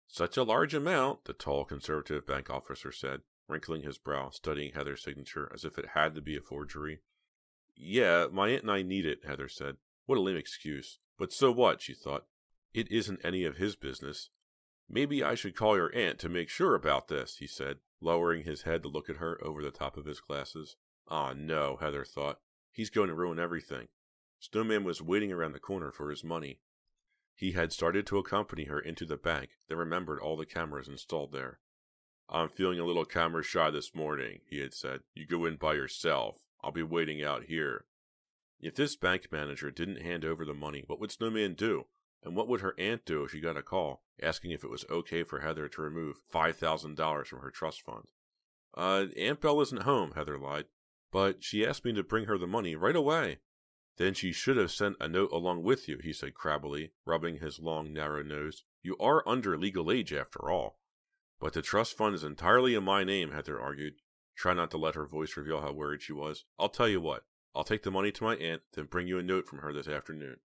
Such 0.07 0.37
a 0.37 0.43
large 0.43 0.75
amount, 0.75 1.25
the 1.25 1.33
tall 1.33 1.65
conservative 1.65 2.27
bank 2.27 2.51
officer 2.51 2.93
said, 2.93 3.21
wrinkling 3.49 3.83
his 3.83 3.99
brow, 3.99 4.31
studying 4.31 4.73
Heather's 4.73 5.03
signature 5.03 5.51
as 5.55 5.65
if 5.65 5.79
it 5.79 5.91
had 5.95 6.15
to 6.15 6.21
be 6.21 6.37
a 6.37 6.41
forgery. 6.41 7.01
Yeah, 7.77 8.27
my 8.31 8.49
aunt 8.49 8.63
and 8.63 8.71
I 8.71 8.83
need 8.83 9.07
it, 9.07 9.25
Heather 9.25 9.49
said. 9.49 9.77
What 10.11 10.19
a 10.19 10.23
lame 10.23 10.37
excuse. 10.37 10.99
But 11.19 11.33
so 11.33 11.53
what, 11.53 11.81
she 11.81 11.95
thought. 11.95 12.27
It 12.75 12.91
isn't 12.91 13.21
any 13.23 13.45
of 13.45 13.59
his 13.59 13.77
business. 13.77 14.31
Maybe 14.89 15.23
I 15.23 15.37
should 15.37 15.55
call 15.55 15.77
your 15.77 15.95
aunt 15.95 16.19
to 16.19 16.29
make 16.29 16.49
sure 16.49 16.75
about 16.75 17.07
this, 17.07 17.37
he 17.37 17.47
said, 17.47 17.77
lowering 18.01 18.43
his 18.43 18.63
head 18.63 18.83
to 18.83 18.89
look 18.89 19.09
at 19.09 19.19
her 19.19 19.39
over 19.41 19.63
the 19.63 19.71
top 19.71 19.97
of 19.97 20.07
his 20.07 20.19
glasses. 20.19 20.75
Ah, 21.07 21.33
no, 21.33 21.77
Heather 21.81 22.05
thought. 22.05 22.41
He's 22.73 22.91
going 22.91 23.07
to 23.07 23.15
ruin 23.15 23.39
everything. 23.39 23.87
Snowman 24.41 24.83
was 24.83 25.01
waiting 25.01 25.31
around 25.31 25.53
the 25.53 25.61
corner 25.61 25.93
for 25.93 26.11
his 26.11 26.25
money. 26.25 26.59
He 27.37 27.53
had 27.53 27.73
started 27.73 28.05
to 28.09 28.19
accompany 28.19 28.65
her 28.65 28.81
into 28.81 29.05
the 29.05 29.17
bank, 29.17 29.51
then 29.69 29.79
remembered 29.79 30.19
all 30.19 30.37
the 30.37 30.45
cameras 30.45 30.89
installed 30.89 31.31
there. 31.31 31.61
I'm 32.29 32.49
feeling 32.49 32.81
a 32.81 32.85
little 32.85 33.05
camera 33.05 33.45
shy 33.45 33.71
this 33.71 33.95
morning, 33.95 34.41
he 34.45 34.59
had 34.59 34.75
said. 34.75 35.03
You 35.15 35.25
go 35.25 35.45
in 35.45 35.55
by 35.55 35.75
yourself. 35.75 36.41
I'll 36.65 36.73
be 36.73 36.83
waiting 36.83 37.23
out 37.23 37.45
here. 37.45 37.85
If 38.63 38.75
this 38.75 38.95
bank 38.95 39.33
manager 39.33 39.71
didn't 39.71 40.03
hand 40.03 40.25
over 40.25 40.45
the 40.45 40.55
money, 40.55 40.85
what 40.87 41.01
would 41.01 41.11
Snowman 41.11 41.55
do? 41.55 41.87
And 42.23 42.37
what 42.37 42.49
would 42.49 42.61
her 42.61 42.75
aunt 42.79 43.07
do 43.07 43.25
if 43.25 43.31
she 43.31 43.41
got 43.41 43.57
a 43.57 43.63
call 43.63 44.03
asking 44.23 44.51
if 44.51 44.63
it 44.63 44.71
was 44.71 44.85
okay 44.91 45.23
for 45.23 45.41
Heather 45.41 45.67
to 45.69 45.83
remove 45.83 46.21
$5,000 46.33 47.27
from 47.27 47.41
her 47.41 47.51
trust 47.51 47.81
fund? 47.81 48.05
Uh, 48.75 49.07
Aunt 49.17 49.41
Belle 49.41 49.63
isn't 49.63 49.83
home, 49.83 50.13
Heather 50.13 50.39
lied, 50.39 50.67
but 51.11 51.43
she 51.43 51.67
asked 51.67 51.85
me 51.85 51.95
to 51.95 52.03
bring 52.03 52.27
her 52.27 52.37
the 52.37 52.47
money 52.47 52.77
right 52.77 52.95
away. 52.95 53.39
Then 53.97 54.15
she 54.15 54.33
should 54.33 54.59
have 54.59 54.71
sent 54.71 54.97
a 55.01 55.09
note 55.09 55.33
along 55.33 55.63
with 55.63 55.89
you, 55.89 55.99
he 56.03 56.13
said 56.13 56.35
crabbily, 56.35 56.91
rubbing 57.05 57.39
his 57.39 57.59
long, 57.59 57.93
narrow 57.93 58.23
nose. 58.23 58.65
You 58.83 58.97
are 58.99 59.27
under 59.27 59.57
legal 59.57 59.91
age 59.91 60.13
after 60.13 60.51
all. 60.51 60.79
But 61.39 61.55
the 61.55 61.63
trust 61.63 61.97
fund 61.97 62.15
is 62.15 62.25
entirely 62.25 62.75
in 62.75 62.85
my 62.85 63.05
name, 63.05 63.33
Heather 63.33 63.59
argued. 63.59 63.95
Try 64.37 64.53
not 64.55 64.71
to 64.73 64.79
let 64.79 64.95
her 64.95 65.07
voice 65.07 65.37
reveal 65.37 65.63
how 65.63 65.73
worried 65.73 66.03
she 66.03 66.13
was. 66.13 66.45
I'll 66.59 66.69
tell 66.69 66.89
you 66.89 67.01
what. 67.01 67.25
I'll 67.55 67.65
take 67.65 67.83
the 67.83 67.91
money 67.91 68.13
to 68.13 68.25
my 68.25 68.37
aunt, 68.37 68.63
then 68.73 68.87
bring 68.87 69.07
you 69.07 69.19
a 69.19 69.23
note 69.23 69.47
from 69.47 69.59
her 69.59 69.73
this 69.73 69.89
afternoon. 69.89 70.37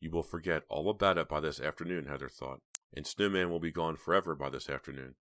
You 0.00 0.10
will 0.10 0.22
forget 0.22 0.64
all 0.68 0.90
about 0.90 1.18
it 1.18 1.28
by 1.28 1.40
this 1.40 1.60
afternoon, 1.60 2.06
Heather 2.06 2.28
thought, 2.28 2.60
and 2.94 3.06
Snowman 3.06 3.50
will 3.50 3.60
be 3.60 3.72
gone 3.72 3.96
forever 3.96 4.34
by 4.34 4.50
this 4.50 4.68
afternoon. 4.68 5.14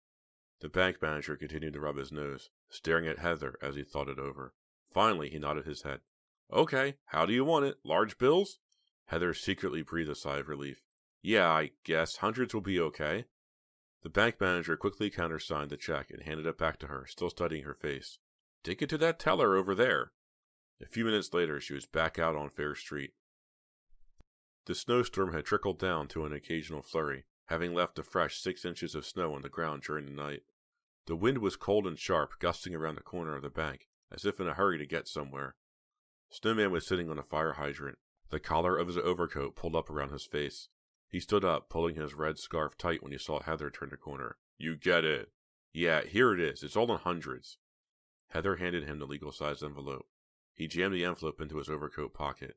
The 0.61 0.69
bank 0.69 1.03
manager 1.03 1.37
continued 1.37 1.75
to 1.75 1.81
rub 1.81 1.97
his 1.97 2.11
nose, 2.11 2.51
staring 2.69 3.07
at 3.07 3.19
Heather 3.19 3.57
as 3.61 3.77
he 3.77 3.83
thought 3.83 4.09
it 4.09 4.19
over. 4.19 4.55
Finally, 4.93 5.31
he 5.31 5.39
nodded 5.39 5.67
his 5.67 5.83
head. 5.83 6.01
Okay, 6.53 6.97
how 7.07 7.27
do 7.27 7.33
you 7.33 7.45
want 7.45 7.67
it? 7.67 7.77
Large 7.85 8.19
bills? 8.19 8.59
Heather 9.07 9.35
secretly 9.35 9.83
breathed 9.83 10.11
a 10.11 10.15
sigh 10.15 10.39
of 10.39 10.49
relief. 10.49 10.83
Yeah, 11.23 11.49
I 11.49 11.73
guess 11.85 12.17
hundreds 12.17 12.55
will 12.55 12.61
be 12.61 12.81
okay. 12.81 13.27
The 14.03 14.09
bank 14.09 14.41
manager 14.41 14.77
quickly 14.77 15.11
countersigned 15.11 15.71
the 15.71 15.77
check 15.77 16.11
and 16.11 16.23
handed 16.23 16.47
it 16.47 16.59
back 16.59 16.79
to 16.81 16.87
her, 16.87 17.07
still 17.07 17.31
studying 17.31 17.65
her 17.65 17.75
face. 17.75 18.19
Take 18.63 18.83
it 18.83 18.89
to 18.91 18.99
that 18.99 19.19
teller 19.19 19.57
over 19.57 19.75
there. 19.75 20.13
A 20.83 20.87
few 20.87 21.05
minutes 21.05 21.33
later, 21.33 21.61
she 21.61 21.75
was 21.75 21.87
back 21.87 22.19
out 22.19 22.37
on 22.37 22.51
Fair 22.51 22.75
Street. 22.75 23.13
The 24.67 24.75
snowstorm 24.75 25.33
had 25.33 25.45
trickled 25.45 25.79
down 25.79 26.09
to 26.09 26.25
an 26.25 26.33
occasional 26.33 26.83
flurry, 26.83 27.25
having 27.47 27.75
left 27.75 27.99
a 27.99 28.03
fresh 28.03 28.39
six 28.39 28.65
inches 28.65 28.95
of 28.95 29.07
snow 29.07 29.35
on 29.35 29.43
the 29.43 29.49
ground 29.49 29.83
during 29.83 30.07
the 30.07 30.13
night. 30.13 30.43
The 31.07 31.17
wind 31.17 31.39
was 31.39 31.57
cold 31.57 31.87
and 31.87 31.99
sharp, 31.99 32.39
gusting 32.39 32.75
around 32.75 32.95
the 32.95 33.03
corner 33.03 33.37
of 33.37 33.43
the 33.43 33.51
bank, 33.51 33.89
as 34.11 34.25
if 34.25 34.41
in 34.41 34.49
a 34.49 34.55
hurry 34.55 34.79
to 34.79 34.87
get 34.87 35.07
somewhere. 35.07 35.55
Snowman 36.31 36.71
was 36.71 36.87
sitting 36.87 37.11
on 37.11 37.19
a 37.19 37.23
fire 37.23 37.53
hydrant, 37.53 37.99
the 38.31 38.41
collar 38.41 38.77
of 38.79 38.89
his 38.89 38.97
overcoat 38.97 39.55
pulled 39.55 39.77
up 39.77 39.91
around 39.91 40.11
his 40.11 40.25
face. 40.25 40.69
He 41.09 41.21
stood 41.21 41.45
up, 41.45 41.69
pulling 41.69 41.95
his 41.95 42.15
red 42.15 42.39
scarf 42.39 42.77
tight 42.77 43.03
when 43.03 43.13
he 43.13 43.19
saw 43.19 43.41
Heather 43.41 43.71
turn 43.71 43.91
the 43.91 43.97
corner. 43.97 44.39
You 44.59 44.77
get 44.77 45.05
it. 45.05 45.31
Yeah, 45.73 46.03
here 46.03 46.33
it 46.33 46.41
is. 46.41 46.63
It's 46.63 46.77
all 46.77 46.91
in 46.91 46.99
hundreds. 46.99 47.59
Heather 48.29 48.57
handed 48.57 48.85
him 48.85 48.99
the 48.99 49.07
legal 49.07 49.31
sized 49.31 49.63
envelope. 49.63 50.07
He 50.55 50.69
jammed 50.69 50.95
the 50.95 51.05
envelope 51.05 51.41
into 51.41 51.59
his 51.59 51.69
overcoat 51.69 52.15
pocket. 52.15 52.57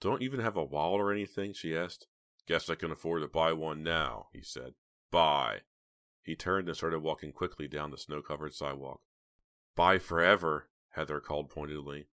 Don't 0.00 0.22
even 0.22 0.40
have 0.40 0.56
a 0.56 0.64
wallet 0.64 1.00
or 1.00 1.12
anything? 1.12 1.52
she 1.52 1.76
asked. 1.76 2.06
Guess 2.46 2.68
I 2.68 2.74
can 2.74 2.90
afford 2.90 3.22
to 3.22 3.28
buy 3.28 3.52
one 3.52 3.82
now, 3.82 4.28
he 4.32 4.42
said. 4.42 4.74
Bye. 5.10 5.60
He 6.22 6.36
turned 6.36 6.68
and 6.68 6.76
started 6.76 7.00
walking 7.00 7.32
quickly 7.32 7.68
down 7.68 7.90
the 7.90 7.96
snow 7.96 8.20
covered 8.20 8.54
sidewalk. 8.54 9.00
Bye 9.74 9.98
forever, 9.98 10.68
Heather 10.90 11.20
called 11.20 11.48
pointedly. 11.48 12.08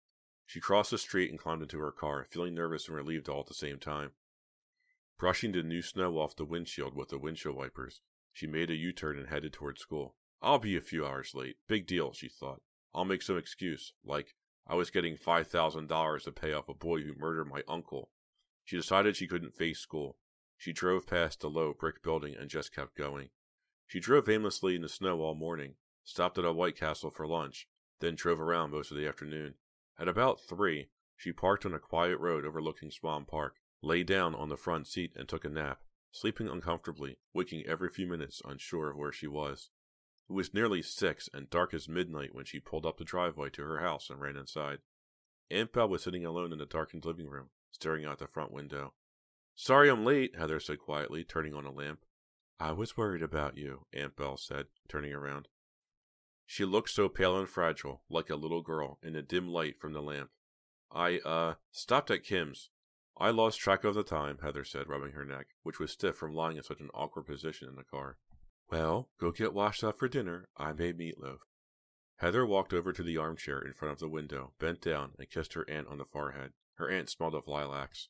She 0.45 0.59
crossed 0.59 0.91
the 0.91 0.97
street 0.97 1.29
and 1.29 1.39
climbed 1.39 1.63
into 1.63 1.79
her 1.79 1.91
car, 1.91 2.25
feeling 2.29 2.53
nervous 2.53 2.87
and 2.87 2.95
relieved 2.95 3.27
all 3.27 3.41
at 3.41 3.47
the 3.47 3.53
same 3.53 3.79
time. 3.79 4.11
Brushing 5.17 5.51
the 5.51 5.63
new 5.63 5.81
snow 5.81 6.19
off 6.19 6.35
the 6.35 6.45
windshield 6.45 6.95
with 6.95 7.09
the 7.09 7.17
windshield 7.17 7.55
wipers, 7.55 8.01
she 8.31 8.45
made 8.45 8.69
a 8.69 8.75
U 8.75 8.93
turn 8.93 9.17
and 9.17 9.29
headed 9.29 9.51
toward 9.51 9.79
school. 9.79 10.15
I'll 10.41 10.59
be 10.59 10.77
a 10.77 10.81
few 10.81 11.05
hours 11.05 11.33
late. 11.33 11.57
Big 11.67 11.87
deal, 11.87 12.13
she 12.13 12.29
thought. 12.29 12.61
I'll 12.93 13.05
make 13.05 13.23
some 13.23 13.37
excuse, 13.37 13.93
like 14.05 14.35
I 14.69 14.75
was 14.75 14.89
getting 14.89 15.15
$5,000 15.15 16.23
to 16.23 16.31
pay 16.31 16.51
off 16.51 16.67
a 16.67 16.73
boy 16.73 17.01
who 17.01 17.15
murdered 17.17 17.47
my 17.47 17.63
uncle. 17.67 18.09
She 18.65 18.75
decided 18.75 19.15
she 19.15 19.27
couldn't 19.27 19.55
face 19.55 19.79
school. 19.79 20.17
She 20.57 20.73
drove 20.73 21.07
past 21.07 21.39
the 21.39 21.49
low 21.49 21.73
brick 21.73 22.03
building 22.03 22.35
and 22.35 22.49
just 22.49 22.75
kept 22.75 22.97
going. 22.97 23.29
She 23.85 24.01
drove 24.01 24.27
aimlessly 24.27 24.75
in 24.75 24.81
the 24.81 24.89
snow 24.89 25.21
all 25.21 25.35
morning, 25.35 25.75
stopped 26.03 26.37
at 26.37 26.43
a 26.43 26.51
White 26.51 26.75
Castle 26.75 27.11
for 27.11 27.25
lunch, 27.25 27.69
then 28.01 28.15
drove 28.15 28.41
around 28.41 28.71
most 28.71 28.91
of 28.91 28.97
the 28.97 29.07
afternoon. 29.07 29.55
At 29.97 30.09
about 30.09 30.41
three, 30.41 30.89
she 31.15 31.31
parked 31.31 31.65
on 31.65 31.73
a 31.73 31.79
quiet 31.79 32.17
road 32.19 32.45
overlooking 32.45 32.91
Swan 32.91 33.23
Park, 33.23 33.55
lay 33.81 34.03
down 34.03 34.35
on 34.35 34.49
the 34.49 34.57
front 34.57 34.87
seat, 34.87 35.13
and 35.15 35.29
took 35.29 35.45
a 35.45 35.49
nap, 35.49 35.81
sleeping 36.11 36.49
uncomfortably, 36.49 37.17
waking 37.33 37.65
every 37.65 37.89
few 37.89 38.05
minutes 38.05 38.41
unsure 38.43 38.91
of 38.91 38.97
where 38.97 39.13
she 39.13 39.27
was. 39.27 39.69
It 40.29 40.33
was 40.33 40.53
nearly 40.53 40.81
six 40.81 41.29
and 41.33 41.49
dark 41.49 41.73
as 41.73 41.87
midnight 41.87 42.35
when 42.35 42.45
she 42.45 42.59
pulled 42.59 42.85
up 42.85 42.97
the 42.97 43.05
driveway 43.05 43.49
to 43.51 43.63
her 43.63 43.79
house 43.79 44.09
and 44.09 44.19
ran 44.19 44.35
inside. 44.35 44.79
Aunt 45.49 45.71
Belle 45.71 45.87
was 45.87 46.03
sitting 46.03 46.25
alone 46.25 46.51
in 46.51 46.59
the 46.59 46.65
darkened 46.65 47.05
living 47.05 47.29
room, 47.29 47.49
staring 47.71 48.03
out 48.05 48.19
the 48.19 48.27
front 48.27 48.51
window. 48.51 48.93
Sorry 49.55 49.89
I'm 49.89 50.03
late, 50.03 50.35
Heather 50.35 50.59
said 50.59 50.79
quietly, 50.79 51.23
turning 51.23 51.53
on 51.53 51.65
a 51.65 51.71
lamp. 51.71 51.99
I 52.59 52.73
was 52.73 52.97
worried 52.97 53.23
about 53.23 53.57
you, 53.57 53.85
Aunt 53.93 54.15
Belle 54.15 54.37
said, 54.37 54.67
turning 54.89 55.13
around. 55.13 55.47
She 56.45 56.65
looked 56.65 56.89
so 56.89 57.07
pale 57.07 57.37
and 57.37 57.47
fragile, 57.47 58.01
like 58.09 58.29
a 58.29 58.35
little 58.35 58.61
girl, 58.61 58.99
in 59.01 59.13
the 59.13 59.21
dim 59.21 59.47
light 59.47 59.79
from 59.79 59.93
the 59.93 60.01
lamp. 60.01 60.31
I, 60.91 61.19
uh, 61.19 61.55
stopped 61.71 62.11
at 62.11 62.23
Kim's. 62.23 62.69
I 63.17 63.31
lost 63.31 63.59
track 63.59 63.83
of 63.83 63.95
the 63.95 64.03
time, 64.03 64.39
Heather 64.41 64.63
said, 64.63 64.87
rubbing 64.87 65.13
her 65.13 65.25
neck, 65.25 65.47
which 65.63 65.79
was 65.79 65.91
stiff 65.91 66.15
from 66.15 66.33
lying 66.33 66.57
in 66.57 66.63
such 66.63 66.79
an 66.79 66.89
awkward 66.93 67.25
position 67.25 67.67
in 67.67 67.75
the 67.75 67.83
car. 67.83 68.17
Well, 68.69 69.09
go 69.19 69.31
get 69.31 69.53
washed 69.53 69.83
up 69.83 69.97
for 69.97 70.07
dinner. 70.07 70.49
I 70.57 70.73
made 70.73 70.97
meatloaf. 70.97 71.39
Heather 72.17 72.45
walked 72.45 72.73
over 72.73 72.91
to 72.91 73.03
the 73.03 73.17
armchair 73.17 73.59
in 73.59 73.73
front 73.73 73.93
of 73.93 73.99
the 73.99 74.09
window, 74.09 74.53
bent 74.59 74.81
down, 74.81 75.11
and 75.17 75.29
kissed 75.29 75.53
her 75.53 75.69
aunt 75.69 75.87
on 75.87 75.99
the 75.99 76.05
forehead. 76.05 76.53
Her 76.75 76.89
aunt 76.89 77.09
smelled 77.09 77.35
of 77.35 77.47
lilacs. 77.47 78.09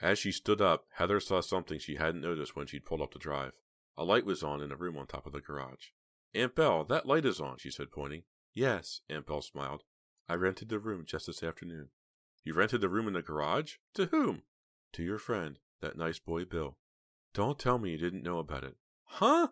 As 0.00 0.18
she 0.18 0.32
stood 0.32 0.60
up, 0.60 0.86
Heather 0.94 1.20
saw 1.20 1.40
something 1.40 1.78
she 1.78 1.96
hadn't 1.96 2.22
noticed 2.22 2.56
when 2.56 2.66
she'd 2.66 2.84
pulled 2.84 3.02
up 3.02 3.12
the 3.12 3.18
drive. 3.18 3.52
A 3.96 4.04
light 4.04 4.24
was 4.24 4.42
on 4.42 4.62
in 4.62 4.72
a 4.72 4.76
room 4.76 4.96
on 4.96 5.06
top 5.06 5.26
of 5.26 5.32
the 5.32 5.40
garage. 5.40 5.88
Aunt 6.34 6.54
Belle, 6.54 6.84
that 6.84 7.06
light 7.06 7.26
is 7.26 7.40
on, 7.40 7.58
she 7.58 7.70
said, 7.70 7.90
pointing. 7.92 8.22
Yes, 8.54 9.02
Aunt 9.08 9.26
Belle 9.26 9.42
smiled. 9.42 9.82
I 10.28 10.34
rented 10.34 10.68
the 10.68 10.78
room 10.78 11.04
just 11.06 11.26
this 11.26 11.42
afternoon. 11.42 11.90
You 12.44 12.54
rented 12.54 12.80
the 12.80 12.88
room 12.88 13.06
in 13.06 13.14
the 13.14 13.22
garage? 13.22 13.74
To 13.94 14.06
whom? 14.06 14.42
To 14.94 15.02
your 15.02 15.18
friend, 15.18 15.58
that 15.80 15.98
nice 15.98 16.18
boy 16.18 16.44
Bill. 16.44 16.76
Don't 17.34 17.58
tell 17.58 17.78
me 17.78 17.90
you 17.90 17.98
didn't 17.98 18.24
know 18.24 18.38
about 18.38 18.64
it. 18.64 18.76
Huh? 19.04 19.48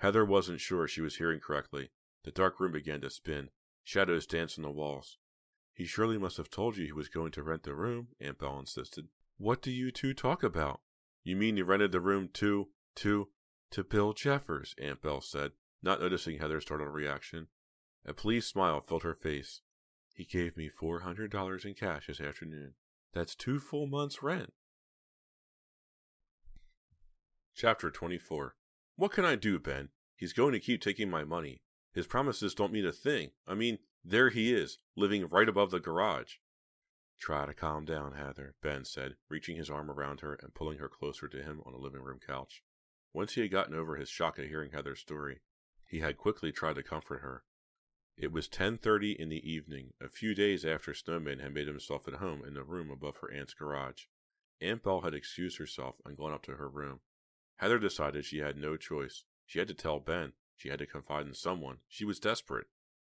Heather 0.00 0.24
wasn't 0.24 0.60
sure 0.60 0.88
she 0.88 1.02
was 1.02 1.16
hearing 1.16 1.40
correctly. 1.40 1.90
The 2.24 2.30
dark 2.30 2.58
room 2.58 2.72
began 2.72 3.02
to 3.02 3.10
spin. 3.10 3.50
Shadows 3.84 4.26
danced 4.26 4.58
on 4.58 4.62
the 4.62 4.70
walls. 4.70 5.18
He 5.74 5.84
surely 5.84 6.16
must 6.16 6.38
have 6.38 6.50
told 6.50 6.78
you 6.78 6.86
he 6.86 6.92
was 6.92 7.08
going 7.08 7.32
to 7.32 7.42
rent 7.42 7.64
the 7.64 7.74
room, 7.74 8.08
Aunt 8.18 8.38
Belle 8.38 8.58
insisted. 8.58 9.08
What 9.36 9.60
do 9.60 9.70
you 9.70 9.90
two 9.90 10.14
talk 10.14 10.42
about? 10.42 10.80
You 11.22 11.36
mean 11.36 11.58
you 11.58 11.64
rented 11.64 11.92
the 11.92 12.00
room 12.00 12.30
to, 12.34 12.68
to, 12.96 13.28
to 13.72 13.84
Bill 13.84 14.14
Jeffers, 14.14 14.74
Aunt 14.80 15.02
Belle 15.02 15.20
said, 15.20 15.52
not 15.82 16.00
noticing 16.00 16.38
Heather's 16.38 16.62
startled 16.62 16.94
reaction. 16.94 17.48
A 18.06 18.14
pleased 18.14 18.48
smile 18.48 18.80
filled 18.80 19.02
her 19.02 19.14
face. 19.14 19.60
He 20.14 20.24
gave 20.24 20.56
me 20.56 20.68
four 20.68 21.00
hundred 21.00 21.30
dollars 21.30 21.66
in 21.66 21.74
cash 21.74 22.06
this 22.06 22.20
afternoon. 22.20 22.72
That's 23.12 23.34
two 23.34 23.58
full 23.58 23.86
months' 23.86 24.22
rent. 24.22 24.54
Chapter 27.54 27.90
24 27.90 28.54
what 29.00 29.12
can 29.12 29.24
I 29.24 29.34
do, 29.34 29.58
Ben? 29.58 29.88
He's 30.14 30.34
going 30.34 30.52
to 30.52 30.60
keep 30.60 30.82
taking 30.82 31.08
my 31.08 31.24
money. 31.24 31.62
His 31.94 32.06
promises 32.06 32.54
don't 32.54 32.70
mean 32.70 32.84
a 32.84 32.92
thing. 32.92 33.30
I 33.46 33.54
mean, 33.54 33.78
there 34.04 34.28
he 34.28 34.52
is, 34.52 34.76
living 34.94 35.26
right 35.26 35.48
above 35.48 35.70
the 35.70 35.80
garage. 35.80 36.34
Try 37.18 37.46
to 37.46 37.54
calm 37.54 37.86
down, 37.86 38.12
Heather, 38.12 38.56
Ben 38.60 38.84
said, 38.84 39.16
reaching 39.30 39.56
his 39.56 39.70
arm 39.70 39.90
around 39.90 40.20
her 40.20 40.34
and 40.34 40.52
pulling 40.52 40.76
her 40.80 40.88
closer 40.90 41.28
to 41.28 41.42
him 41.42 41.62
on 41.64 41.72
the 41.72 41.78
living 41.78 42.02
room 42.02 42.18
couch. 42.18 42.62
Once 43.14 43.32
he 43.32 43.40
had 43.40 43.50
gotten 43.50 43.74
over 43.74 43.96
his 43.96 44.10
shock 44.10 44.38
at 44.38 44.48
hearing 44.48 44.72
Heather's 44.72 45.00
story, 45.00 45.40
He 45.86 46.00
had 46.00 46.18
quickly 46.18 46.52
tried 46.52 46.74
to 46.74 46.82
comfort 46.82 47.22
her. 47.22 47.44
It 48.18 48.32
was 48.32 48.48
10:30 48.48 49.18
in 49.18 49.30
the 49.30 49.50
evening, 49.50 49.94
a 49.98 50.10
few 50.10 50.34
days 50.34 50.62
after 50.66 50.92
Snowman 50.92 51.38
had 51.38 51.54
made 51.54 51.68
himself 51.68 52.06
at 52.06 52.20
home 52.20 52.44
in 52.44 52.52
the 52.52 52.64
room 52.64 52.90
above 52.90 53.16
her 53.16 53.32
aunt's 53.32 53.54
garage. 53.54 54.04
Aunt 54.60 54.82
Belle 54.82 55.00
had 55.00 55.14
excused 55.14 55.56
herself 55.56 56.02
and 56.04 56.18
gone 56.18 56.34
up 56.34 56.42
to 56.42 56.56
her 56.56 56.68
room. 56.68 57.00
Heather 57.60 57.78
decided 57.78 58.24
she 58.24 58.38
had 58.38 58.56
no 58.56 58.78
choice. 58.78 59.24
She 59.44 59.58
had 59.58 59.68
to 59.68 59.74
tell 59.74 60.00
Ben. 60.00 60.32
She 60.56 60.70
had 60.70 60.78
to 60.78 60.86
confide 60.86 61.26
in 61.26 61.34
someone. 61.34 61.80
She 61.88 62.06
was 62.06 62.18
desperate. 62.18 62.68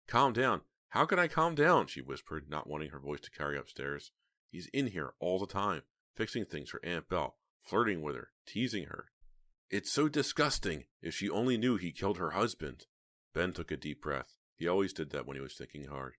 Calm 0.06 0.34
down. 0.34 0.64
How 0.90 1.06
can 1.06 1.18
I 1.18 1.30
calm 1.30 1.56
down? 1.56 1.88
she 1.88 2.02
whispered, 2.02 2.50
not 2.50 2.68
wanting 2.68 2.90
her 2.90 3.00
voice 3.00 3.22
to 3.22 3.32
carry 3.32 3.58
upstairs. 3.58 4.12
He's 4.52 4.68
in 4.74 4.88
here 4.88 5.14
all 5.20 5.40
the 5.40 5.48
time, 5.48 5.84
fixing 6.14 6.44
things 6.44 6.70
for 6.70 6.82
Aunt 6.84 7.08
Belle, 7.08 7.38
flirting 7.62 8.02
with 8.02 8.16
her, 8.16 8.32
teasing 8.46 8.88
her. 8.88 9.12
It's 9.70 9.90
so 9.90 10.10
disgusting. 10.10 10.88
If 11.02 11.16
she 11.16 11.30
only 11.30 11.56
knew 11.56 11.78
he 11.78 11.94
killed 11.94 12.18
her 12.18 12.32
husband. 12.32 12.88
Ben 13.34 13.54
took 13.54 13.72
a 13.72 13.78
deep 13.78 14.02
breath. 14.02 14.36
He 14.58 14.68
always 14.68 14.92
did 14.92 15.12
that 15.12 15.26
when 15.26 15.38
he 15.38 15.42
was 15.42 15.56
thinking 15.56 15.86
hard. 15.86 16.16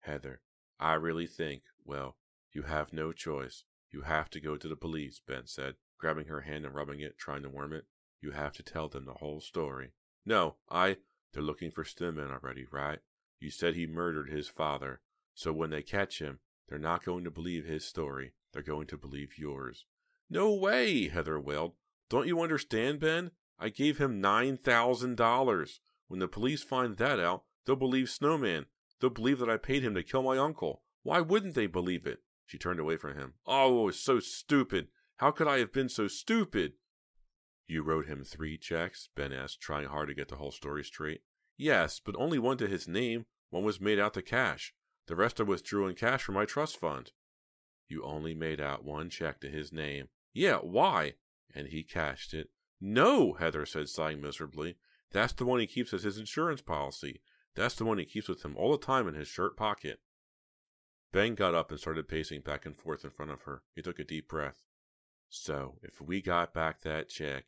Heather, 0.00 0.40
I 0.80 0.94
really 0.94 1.28
think, 1.28 1.62
well, 1.84 2.16
you 2.50 2.62
have 2.62 2.92
no 2.92 3.12
choice. 3.12 3.62
You 3.92 4.00
have 4.00 4.30
to 4.30 4.40
go 4.40 4.56
to 4.56 4.68
the 4.68 4.74
police, 4.74 5.20
Ben 5.24 5.46
said, 5.46 5.76
grabbing 5.98 6.26
her 6.26 6.42
hand 6.42 6.64
and 6.64 6.74
rubbing 6.74 7.00
it, 7.00 7.18
trying 7.18 7.42
to 7.42 7.48
warm 7.48 7.72
it. 7.72 7.84
You 8.20 8.30
have 8.32 8.52
to 8.54 8.62
tell 8.62 8.88
them 8.88 9.04
the 9.04 9.14
whole 9.14 9.40
story. 9.40 9.92
No, 10.24 10.56
I. 10.70 10.98
They're 11.32 11.42
looking 11.42 11.70
for 11.70 11.84
Stillman 11.84 12.30
already, 12.30 12.64
right? 12.70 13.00
You 13.40 13.50
said 13.50 13.74
he 13.74 13.86
murdered 13.86 14.30
his 14.30 14.48
father. 14.48 15.00
So 15.34 15.52
when 15.52 15.70
they 15.70 15.82
catch 15.82 16.20
him, 16.20 16.40
they're 16.68 16.78
not 16.78 17.04
going 17.04 17.24
to 17.24 17.30
believe 17.30 17.64
his 17.64 17.84
story. 17.84 18.32
They're 18.52 18.62
going 18.62 18.86
to 18.88 18.96
believe 18.96 19.38
yours. 19.38 19.84
No 20.30 20.52
way, 20.52 21.08
Heather 21.08 21.38
wailed. 21.38 21.74
Don't 22.08 22.26
you 22.26 22.40
understand, 22.40 23.00
Ben? 23.00 23.30
I 23.58 23.68
gave 23.68 23.98
him 23.98 24.22
$9,000. 24.22 25.78
When 26.08 26.20
the 26.20 26.28
police 26.28 26.62
find 26.62 26.96
that 26.96 27.20
out, 27.20 27.44
they'll 27.66 27.76
believe 27.76 28.08
Snowman. 28.08 28.66
They'll 29.00 29.10
believe 29.10 29.38
that 29.38 29.50
I 29.50 29.56
paid 29.56 29.82
him 29.82 29.94
to 29.94 30.02
kill 30.02 30.22
my 30.22 30.38
uncle. 30.38 30.82
Why 31.02 31.20
wouldn't 31.20 31.54
they 31.54 31.66
believe 31.66 32.06
it? 32.06 32.20
She 32.46 32.58
turned 32.58 32.80
away 32.80 32.96
from 32.96 33.14
him. 33.14 33.34
Oh, 33.46 33.90
so 33.90 34.20
stupid. 34.20 34.88
How 35.18 35.32
could 35.32 35.48
I 35.48 35.58
have 35.58 35.72
been 35.72 35.88
so 35.88 36.06
stupid? 36.06 36.74
You 37.66 37.82
wrote 37.82 38.06
him 38.06 38.24
three 38.24 38.56
checks? 38.56 39.08
Ben 39.14 39.32
asked, 39.32 39.60
trying 39.60 39.88
hard 39.88 40.08
to 40.08 40.14
get 40.14 40.28
the 40.28 40.36
whole 40.36 40.52
story 40.52 40.84
straight. 40.84 41.22
Yes, 41.56 42.00
but 42.04 42.14
only 42.16 42.38
one 42.38 42.56
to 42.58 42.68
his 42.68 42.86
name. 42.86 43.26
One 43.50 43.64
was 43.64 43.80
made 43.80 43.98
out 43.98 44.14
to 44.14 44.22
cash. 44.22 44.74
The 45.08 45.16
rest 45.16 45.40
I 45.40 45.42
withdrew 45.42 45.88
in 45.88 45.96
cash 45.96 46.22
from 46.22 46.36
my 46.36 46.44
trust 46.44 46.78
fund. 46.78 47.10
You 47.88 48.04
only 48.04 48.34
made 48.34 48.60
out 48.60 48.84
one 48.84 49.10
check 49.10 49.40
to 49.40 49.48
his 49.48 49.72
name. 49.72 50.08
Yeah, 50.32 50.58
why? 50.58 51.14
And 51.52 51.68
he 51.68 51.82
cashed 51.82 52.32
it. 52.32 52.50
No, 52.80 53.32
Heather 53.32 53.66
said, 53.66 53.88
sighing 53.88 54.20
miserably. 54.20 54.76
That's 55.10 55.32
the 55.32 55.44
one 55.44 55.58
he 55.58 55.66
keeps 55.66 55.92
as 55.92 56.04
his 56.04 56.18
insurance 56.18 56.62
policy. 56.62 57.22
That's 57.56 57.74
the 57.74 57.84
one 57.84 57.98
he 57.98 58.04
keeps 58.04 58.28
with 58.28 58.44
him 58.44 58.54
all 58.56 58.70
the 58.70 58.78
time 58.78 59.08
in 59.08 59.14
his 59.14 59.26
shirt 59.26 59.56
pocket. 59.56 59.98
Ben 61.12 61.34
got 61.34 61.54
up 61.54 61.70
and 61.70 61.80
started 61.80 62.06
pacing 62.06 62.42
back 62.42 62.64
and 62.66 62.76
forth 62.76 63.02
in 63.02 63.10
front 63.10 63.32
of 63.32 63.42
her. 63.42 63.62
He 63.74 63.82
took 63.82 63.98
a 63.98 64.04
deep 64.04 64.28
breath. 64.28 64.62
So, 65.28 65.78
if 65.82 66.00
we 66.00 66.22
got 66.22 66.54
back 66.54 66.80
that 66.82 67.08
check, 67.08 67.44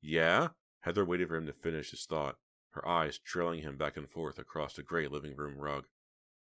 yeah? 0.00 0.48
Heather 0.80 1.04
waited 1.04 1.28
for 1.28 1.36
him 1.36 1.46
to 1.46 1.52
finish 1.52 1.90
his 1.90 2.04
thought, 2.04 2.36
her 2.70 2.86
eyes 2.86 3.18
trailing 3.18 3.62
him 3.62 3.76
back 3.76 3.96
and 3.96 4.08
forth 4.08 4.38
across 4.38 4.74
the 4.74 4.82
gray 4.82 5.06
living 5.06 5.36
room 5.36 5.58
rug. 5.58 5.86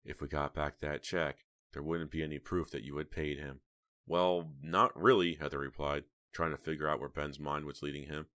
If 0.05 0.21
we 0.21 0.29
got 0.29 0.55
back 0.55 0.81
that 0.81 1.03
check, 1.03 1.39
there 1.73 1.83
wouldn't 1.83 2.11
be 2.11 2.23
any 2.23 2.39
proof 2.39 2.71
that 2.71 2.85
you 2.85 2.97
had 2.99 3.11
paid 3.11 3.39
him. 3.39 3.61
Well, 4.07 4.53
not 4.63 5.01
really, 5.01 5.37
Heather 5.37 5.59
replied, 5.59 6.05
trying 6.33 6.51
to 6.51 6.59
figure 6.59 6.89
out 6.89 7.01
where 7.01 7.09
Ben's 7.09 7.41
mind 7.41 7.65
was 7.65 7.83
leading 7.83 8.07
him. 8.07 8.27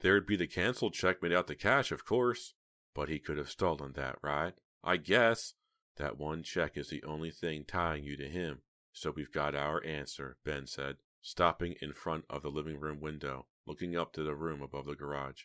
There'd 0.00 0.26
be 0.26 0.36
the 0.36 0.46
canceled 0.46 0.92
check 0.92 1.22
made 1.22 1.32
out 1.32 1.46
to 1.46 1.54
cash, 1.54 1.90
of 1.90 2.04
course. 2.04 2.54
But 2.94 3.08
he 3.08 3.18
could 3.18 3.38
have 3.38 3.50
stolen 3.50 3.92
that, 3.94 4.18
right? 4.22 4.54
I 4.82 4.98
guess. 4.98 5.54
That 5.96 6.18
one 6.18 6.42
check 6.42 6.76
is 6.76 6.88
the 6.88 7.02
only 7.04 7.30
thing 7.30 7.64
tying 7.64 8.04
you 8.04 8.16
to 8.16 8.28
him. 8.28 8.62
So 8.92 9.12
we've 9.14 9.32
got 9.32 9.54
our 9.54 9.84
answer, 9.84 10.36
Ben 10.44 10.66
said, 10.66 10.96
stopping 11.24 11.74
in 11.80 11.90
front 11.94 12.22
of 12.28 12.42
the 12.42 12.50
living 12.50 12.78
room 12.78 13.00
window 13.00 13.46
looking 13.66 13.96
up 13.96 14.12
to 14.12 14.22
the 14.22 14.34
room 14.34 14.60
above 14.60 14.84
the 14.84 14.94
garage. 14.94 15.44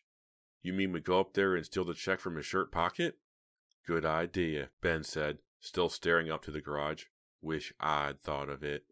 You 0.62 0.74
mean 0.74 0.92
we 0.92 1.00
go 1.00 1.22
up 1.22 1.34
there 1.34 1.56
and 1.56 1.66
steal 1.66 1.86
the 1.86 1.94
check 1.94 2.20
from 2.20 2.36
his 2.36 2.46
shirt 2.46 2.70
pocket? 2.70 3.18
Good 3.88 4.06
idea, 4.06 4.72
Ben 4.82 5.06
said, 5.06 5.38
still 5.62 5.88
staring 5.88 6.30
up 6.30 6.44
to 6.44 6.52
the 6.52 6.60
garage. 6.60 7.06
Wish 7.42 7.72
I'd 7.80 8.22
thought 8.22 8.50
of 8.50 8.62
it. 8.62 8.84